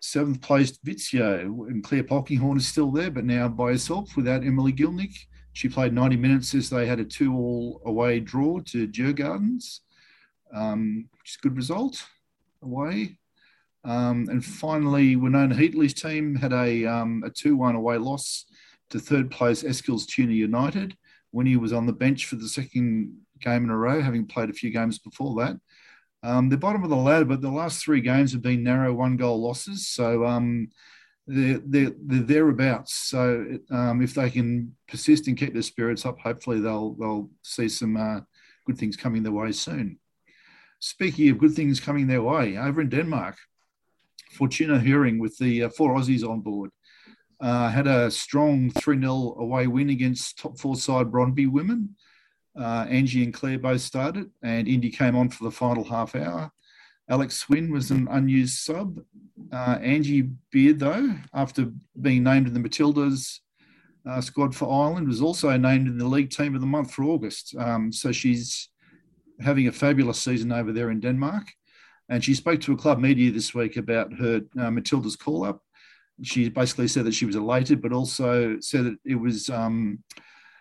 [0.00, 4.72] seventh placed Vittsjö and Clare Polkinghorne is still there, but now by herself without Emily
[4.72, 5.14] Gielnik.
[5.52, 9.80] She played 90 minutes as they had a two-all away draw to Djurgårdens,
[10.54, 12.04] um, which is a good result
[12.62, 13.18] away.
[13.84, 18.44] Um, and finally, Winonah Heatley's team had a, um, a 2 1 away loss
[18.90, 20.96] to third place Eskilstuna United.
[21.32, 24.54] Winnie was on the bench for the second game in a row, having played a
[24.54, 25.56] few games before that.
[26.22, 29.16] Um, the bottom of the ladder, but the last three games have been narrow one
[29.16, 29.88] goal losses.
[29.88, 30.68] So um,
[31.26, 32.94] they're, they're, they're thereabouts.
[32.94, 37.68] So um, if they can persist and keep their spirits up, hopefully they'll, they'll see
[37.68, 38.20] some uh,
[38.66, 39.98] good things coming their way soon.
[40.80, 43.36] Speaking of good things coming their way, over in Denmark,
[44.32, 46.70] Fortuna Hjørring with the uh, four Aussies on board.
[47.40, 51.96] Uh, had a strong 3 0 away win against top four side Brøndby women.
[52.58, 56.50] Uh, Angie and Claire both started, and Indy came on for the final half hour.
[57.10, 59.00] Alex Swin was an unused sub.
[59.52, 63.40] Uh, Angie Beard, though, after being named in the Matildas
[64.08, 67.02] uh, squad for Ireland, was also named in the league team of the month for
[67.04, 67.56] August.
[67.58, 68.68] Um, so she's
[69.40, 71.48] having a fabulous season over there in Denmark.
[72.08, 75.62] And she spoke to a club media this week about her uh, Matilda's call up.
[76.22, 80.04] She basically said that she was elated, but also said that it was um,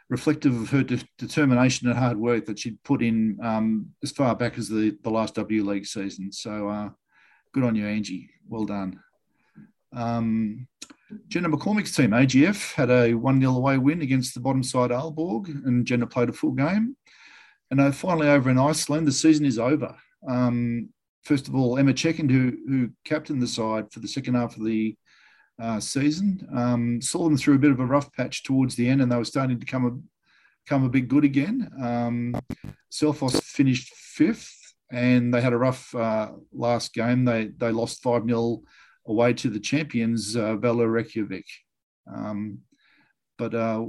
[0.10, 4.36] reflective of her de- determination and hard work that she'd put in um, as far
[4.36, 6.32] back as the, the last W League season.
[6.32, 6.90] So uh,
[7.54, 8.30] good on you, Angie.
[8.48, 9.00] Well done.
[9.94, 10.68] Um,
[11.28, 15.48] Jenna McCormick's team, AGF, had a 1 0 away win against the bottom side Aalborg,
[15.66, 16.96] and Jenna played a full game.
[17.72, 19.96] And uh, finally, over in Iceland, the season is over.
[20.28, 20.90] Um,
[21.24, 24.66] first of all, Emma Checker, who, who captained the side for the second half of
[24.66, 24.96] the
[25.60, 29.02] uh, season, um, saw them through a bit of a rough patch towards the end,
[29.02, 31.70] and they were starting to come a, come a bit good again.
[31.82, 32.36] Um,
[32.92, 34.56] Selfoss finished fifth,
[34.92, 37.26] and they had a rough uh, last game.
[37.26, 38.62] They they lost five 0
[39.06, 41.48] away to the champions, uh, Valur Reykjavik.
[42.12, 42.60] Um,
[43.38, 43.86] but uh,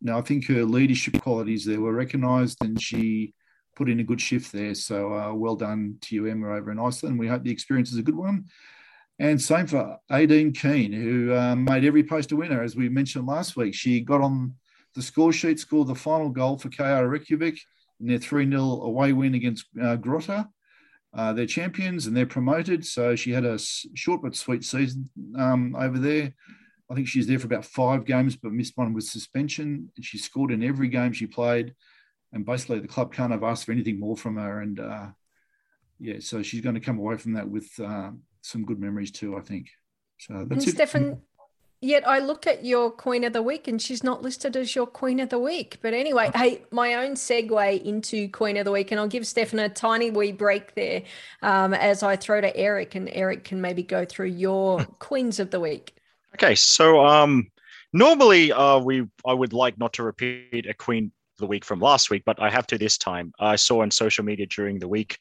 [0.00, 3.34] now I think her leadership qualities there were recognised, and she
[3.76, 4.74] put in a good shift there.
[4.74, 7.18] So uh, well done to you, Emma, over in Iceland.
[7.18, 8.46] We hope the experience is a good one.
[9.18, 13.26] And same for Aideen Keane, who um, made every post a winner, as we mentioned
[13.26, 13.74] last week.
[13.74, 14.54] She got on
[14.94, 17.58] the score sheet, scored the final goal for KR Reykjavik
[18.00, 20.48] in their 3 0 away win against uh, Grotta.
[21.12, 22.86] Uh, they're champions and they're promoted.
[22.86, 26.32] So she had a short but sweet season um, over there.
[26.90, 29.90] I think she's there for about five games, but missed one with suspension.
[29.96, 31.74] And she scored in every game she played
[32.32, 34.60] and basically the club can't have asked for anything more from her.
[34.60, 35.06] And uh,
[35.98, 38.10] yeah, so she's going to come away from that with uh,
[38.48, 39.68] some good memories too, I think.
[40.18, 40.76] So that's and it.
[40.76, 41.22] Stefan,
[41.80, 44.86] yet I look at your Queen of the Week and she's not listed as your
[44.86, 45.78] Queen of the Week.
[45.82, 49.58] But anyway, hey, my own segue into Queen of the Week, and I'll give Stefan
[49.58, 51.02] a tiny wee break there
[51.42, 55.50] um, as I throw to Eric, and Eric can maybe go through your Queens of
[55.50, 55.94] the Week.
[56.34, 57.50] Okay, so um,
[57.92, 61.80] normally uh, we I would like not to repeat a Queen of the week from
[61.80, 63.32] last week, but I have to this time.
[63.38, 65.18] I saw on social media during the week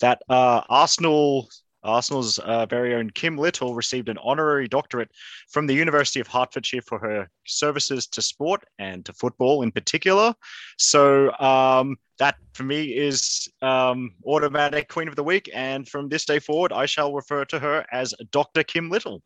[0.00, 1.48] that uh, Arsenal
[1.84, 5.10] Arsenal's uh, very own Kim Little received an honorary doctorate
[5.48, 10.34] from the University of Hertfordshire for her services to sport and to football in particular.
[10.78, 15.50] So um, that for me is um, automatic Queen of the Week.
[15.54, 18.62] And from this day forward, I shall refer to her as Dr.
[18.62, 19.22] Kim Little.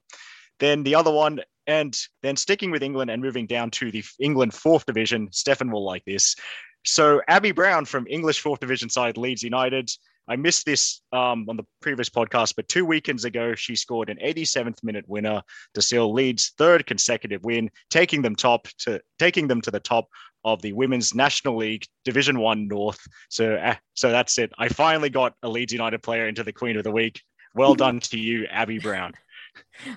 [0.59, 4.55] Then the other one and then sticking with England and moving down to the England
[4.55, 6.37] fourth division, Stefan will like this.
[6.85, 9.91] So Abby Brown from English fourth division side Leeds United.
[10.29, 14.19] I missed this um, on the previous podcast, but two weekends ago, she scored an
[14.25, 15.43] 87th minute winner
[15.75, 20.09] to seal Leeds' third consecutive win, taking them top to taking them to the top
[20.45, 23.01] of the Women's National League Division One North.
[23.29, 24.53] So, uh, so that's it.
[24.59, 27.21] I finally got a Leeds United player into the Queen of the Week.
[27.55, 29.13] Well done to you, Abby Brown.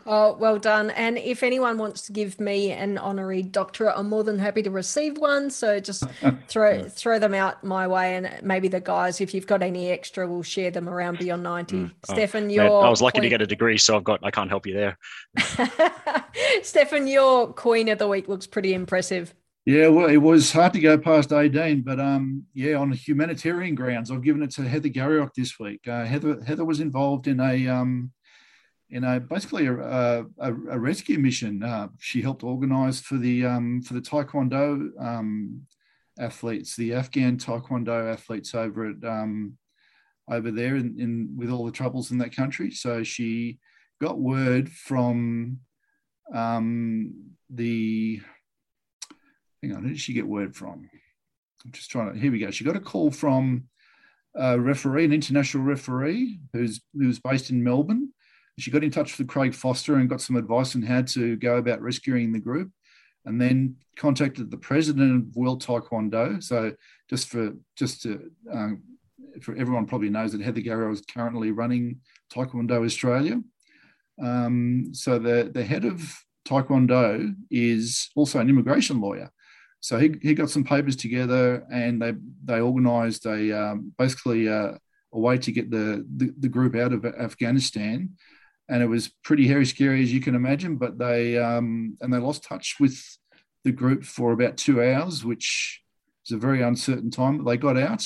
[0.05, 0.89] Oh, well done.
[0.91, 4.71] And if anyone wants to give me an honorary doctorate, I'm more than happy to
[4.71, 5.49] receive one.
[5.49, 6.03] So just
[6.47, 8.15] throw throw them out my way.
[8.15, 11.75] And maybe the guys, if you've got any extra, we'll share them around Beyond 90.
[11.75, 11.91] Mm.
[11.91, 13.23] Oh, Stefan, your I was lucky queen...
[13.23, 14.97] to get a degree, so I've got I can't help you there.
[16.61, 19.33] Stefan, your Queen of the Week looks pretty impressive.
[19.65, 24.09] Yeah, well, it was hard to go past Aideen, but um, yeah, on humanitarian grounds,
[24.09, 25.87] I've given it to Heather Garriock this week.
[25.87, 28.11] Uh, Heather Heather was involved in a um,
[28.91, 31.63] in a basically a, a, a rescue mission.
[31.63, 35.61] Uh, she helped organise for the um, for the Taekwondo um,
[36.19, 39.57] athletes, the Afghan Taekwondo athletes over at um,
[40.29, 42.71] over there in, in, with all the troubles in that country.
[42.71, 43.59] So she
[44.01, 45.59] got word from
[46.33, 47.13] um,
[47.49, 48.21] the.
[49.61, 50.89] Hang on, who did she get word from?
[51.65, 52.19] I'm just trying to.
[52.19, 52.49] Here we go.
[52.49, 53.65] She got a call from
[54.35, 58.13] a referee, an international referee who's who's based in Melbourne
[58.59, 61.57] she got in touch with Craig Foster and got some advice on how to go
[61.57, 62.71] about rescuing the group.
[63.25, 66.41] and then contacted the president of World Taekwondo.
[66.41, 66.73] So
[67.09, 68.81] just for just to um,
[69.41, 71.99] for everyone probably knows that Heather Garriock is currently running
[72.33, 73.41] Taekwondo Australia.
[74.21, 76.01] Um, so the the head of
[76.47, 79.31] Taekwondo is also an immigration lawyer.
[79.81, 84.77] So he, he got some papers together and they they organised a um, basically a,
[85.13, 88.09] a, way to get the, the, the group out of Afghanistan,
[88.69, 90.77] and it was pretty hairy scary as you can imagine.
[90.77, 93.01] But they um, and they lost touch with
[93.63, 95.81] the group for about two hours, which
[96.25, 97.37] is a very uncertain time.
[97.37, 98.05] But they got out,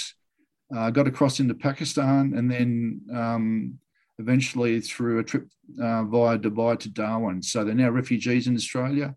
[0.75, 3.79] uh, got across into Pakistan, and then um,
[4.19, 5.47] eventually through a trip
[5.81, 7.41] uh, via Dubai to Darwin.
[7.41, 9.15] So they're now refugees in Australia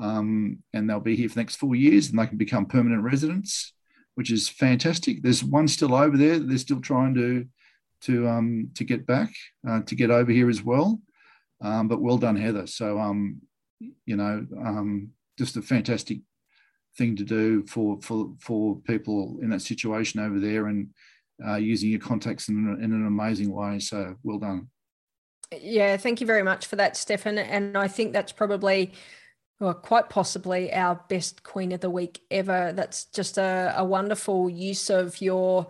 [0.00, 3.02] um, and they'll be here for the next four years and they can become permanent
[3.02, 3.72] residents,
[4.14, 5.22] which is fantastic.
[5.22, 6.38] There's one still over there.
[6.38, 7.46] They're still trying to
[8.02, 9.30] to um, to get back
[9.68, 11.00] uh, to get over here as well.
[11.60, 12.66] Um, but well done, Heather.
[12.66, 13.40] So um,
[14.06, 16.20] you know, um, just a fantastic
[16.96, 20.88] thing to do for for for people in that situation over there and
[21.46, 23.78] uh, using your contacts in, in an amazing way.
[23.78, 24.68] So well done.
[25.58, 27.38] Yeah, thank you very much for that, Stefan.
[27.38, 28.92] And I think that's probably
[29.60, 32.72] well, quite possibly our best Queen of the Week ever.
[32.72, 35.68] That's just a, a wonderful use of your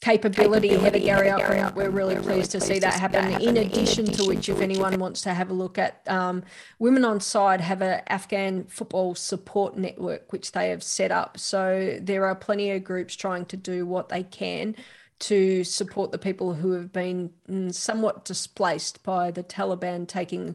[0.00, 1.74] capability, capability Heather Garriock.
[1.74, 3.24] We're really we're pleased, really to, see that happen.
[3.24, 3.48] that happen.
[3.48, 6.44] In addition, in addition to which, if anyone wants to have a look at, um,
[6.78, 11.38] Women on Side have an Afghan football support network which they have set up.
[11.38, 14.76] So there are plenty of groups trying to do what they can
[15.20, 20.54] to support the people who have been mm, somewhat displaced by the Taliban taking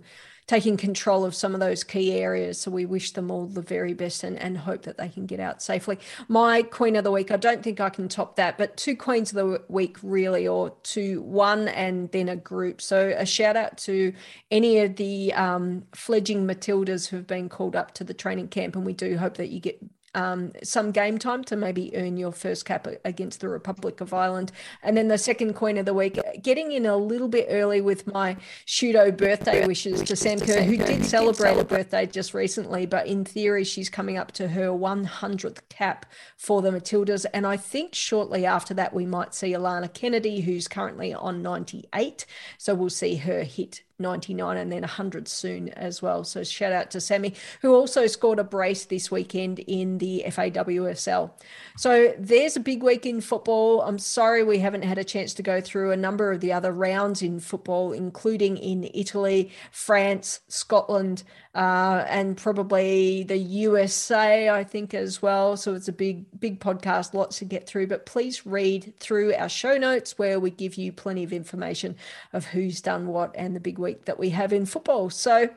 [0.53, 2.61] taking control of some of those key areas.
[2.61, 5.39] So we wish them all the very best and, and hope that they can get
[5.39, 5.97] out safely.
[6.27, 9.31] My Queen of the Week, I don't think I can top that, but two Queens
[9.31, 12.83] of the Week really, or two, one and then a group.
[12.83, 14.13] So a shout out to
[14.51, 18.75] any of the um, fledging Matildas who've been called up to the training camp.
[18.75, 19.83] And we do hope that you get
[20.15, 24.51] um, some game time to maybe earn your first cap against the Republic of Ireland.
[24.81, 28.07] And then the second coin of the week, getting in a little bit early with
[28.07, 33.07] my Shudo birthday wishes to Sam Kerr, who did celebrate a birthday just recently, but
[33.07, 36.05] in theory, she's coming up to her 100th cap
[36.37, 37.25] for the Matildas.
[37.33, 42.25] And I think shortly after that, we might see Alana Kennedy, who's currently on 98.
[42.57, 46.23] So we'll see her hit 99 and then 100 soon as well.
[46.23, 51.31] So shout out to Sammy, who also scored a brace this weekend in the FAWSL.
[51.77, 53.81] So there's a big week in football.
[53.81, 56.71] I'm sorry we haven't had a chance to go through a number of the other
[56.71, 61.23] rounds in football, including in Italy, France, Scotland,
[61.55, 65.55] uh, and probably the USA, I think, as well.
[65.55, 67.87] So it's a big, big podcast, lots to get through.
[67.87, 71.95] But please read through our show notes where we give you plenty of information
[72.33, 75.11] of who's done what and the big week that we have in football.
[75.11, 75.49] So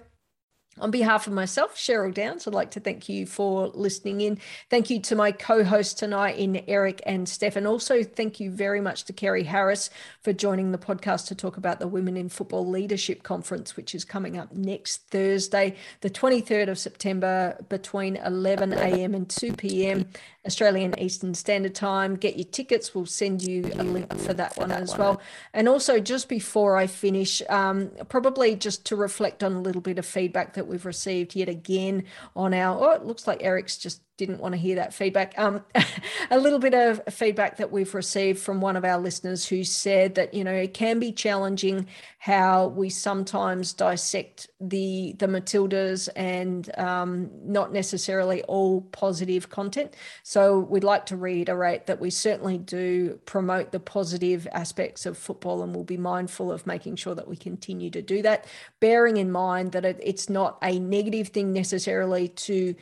[0.79, 4.39] on behalf of myself, Cheryl Downs, I'd like to thank you for listening in.
[4.69, 7.67] Thank you to my co hosts tonight in Eric and Stefan.
[7.67, 9.89] Also, thank you very much to Kerry Harris
[10.21, 14.05] for joining the podcast to talk about the Women in Football Leadership Conference, which is
[14.05, 19.15] coming up next Thursday, the 23rd of September, between 11 a.m.
[19.15, 20.07] and 2 p.m.
[20.47, 22.15] Australian Eastern Standard Time.
[22.15, 22.95] Get your tickets.
[22.95, 25.21] We'll send you a link for that one as well.
[25.53, 29.99] And also, just before I finish, um, probably just to reflect on a little bit
[29.99, 32.05] of feedback that we've received yet again
[32.35, 35.35] on our, oh, it looks like Eric's just didn't want to hear that feedback.
[35.37, 35.63] Um,
[36.31, 40.15] a little bit of feedback that we've received from one of our listeners who said
[40.15, 41.87] that you know it can be challenging
[42.19, 49.95] how we sometimes dissect the the Matildas and um, not necessarily all positive content.
[50.23, 55.63] So we'd like to reiterate that we certainly do promote the positive aspects of football,
[55.63, 58.47] and we'll be mindful of making sure that we continue to do that,
[58.81, 62.75] bearing in mind that it, it's not a negative thing necessarily to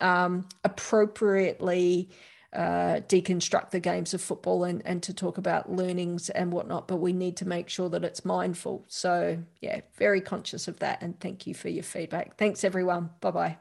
[0.00, 2.10] um, appropriately
[2.52, 6.96] uh, deconstruct the games of football and, and to talk about learnings and whatnot, but
[6.96, 8.84] we need to make sure that it's mindful.
[8.88, 11.02] So, yeah, very conscious of that.
[11.02, 12.36] And thank you for your feedback.
[12.36, 13.10] Thanks, everyone.
[13.20, 13.58] Bye bye.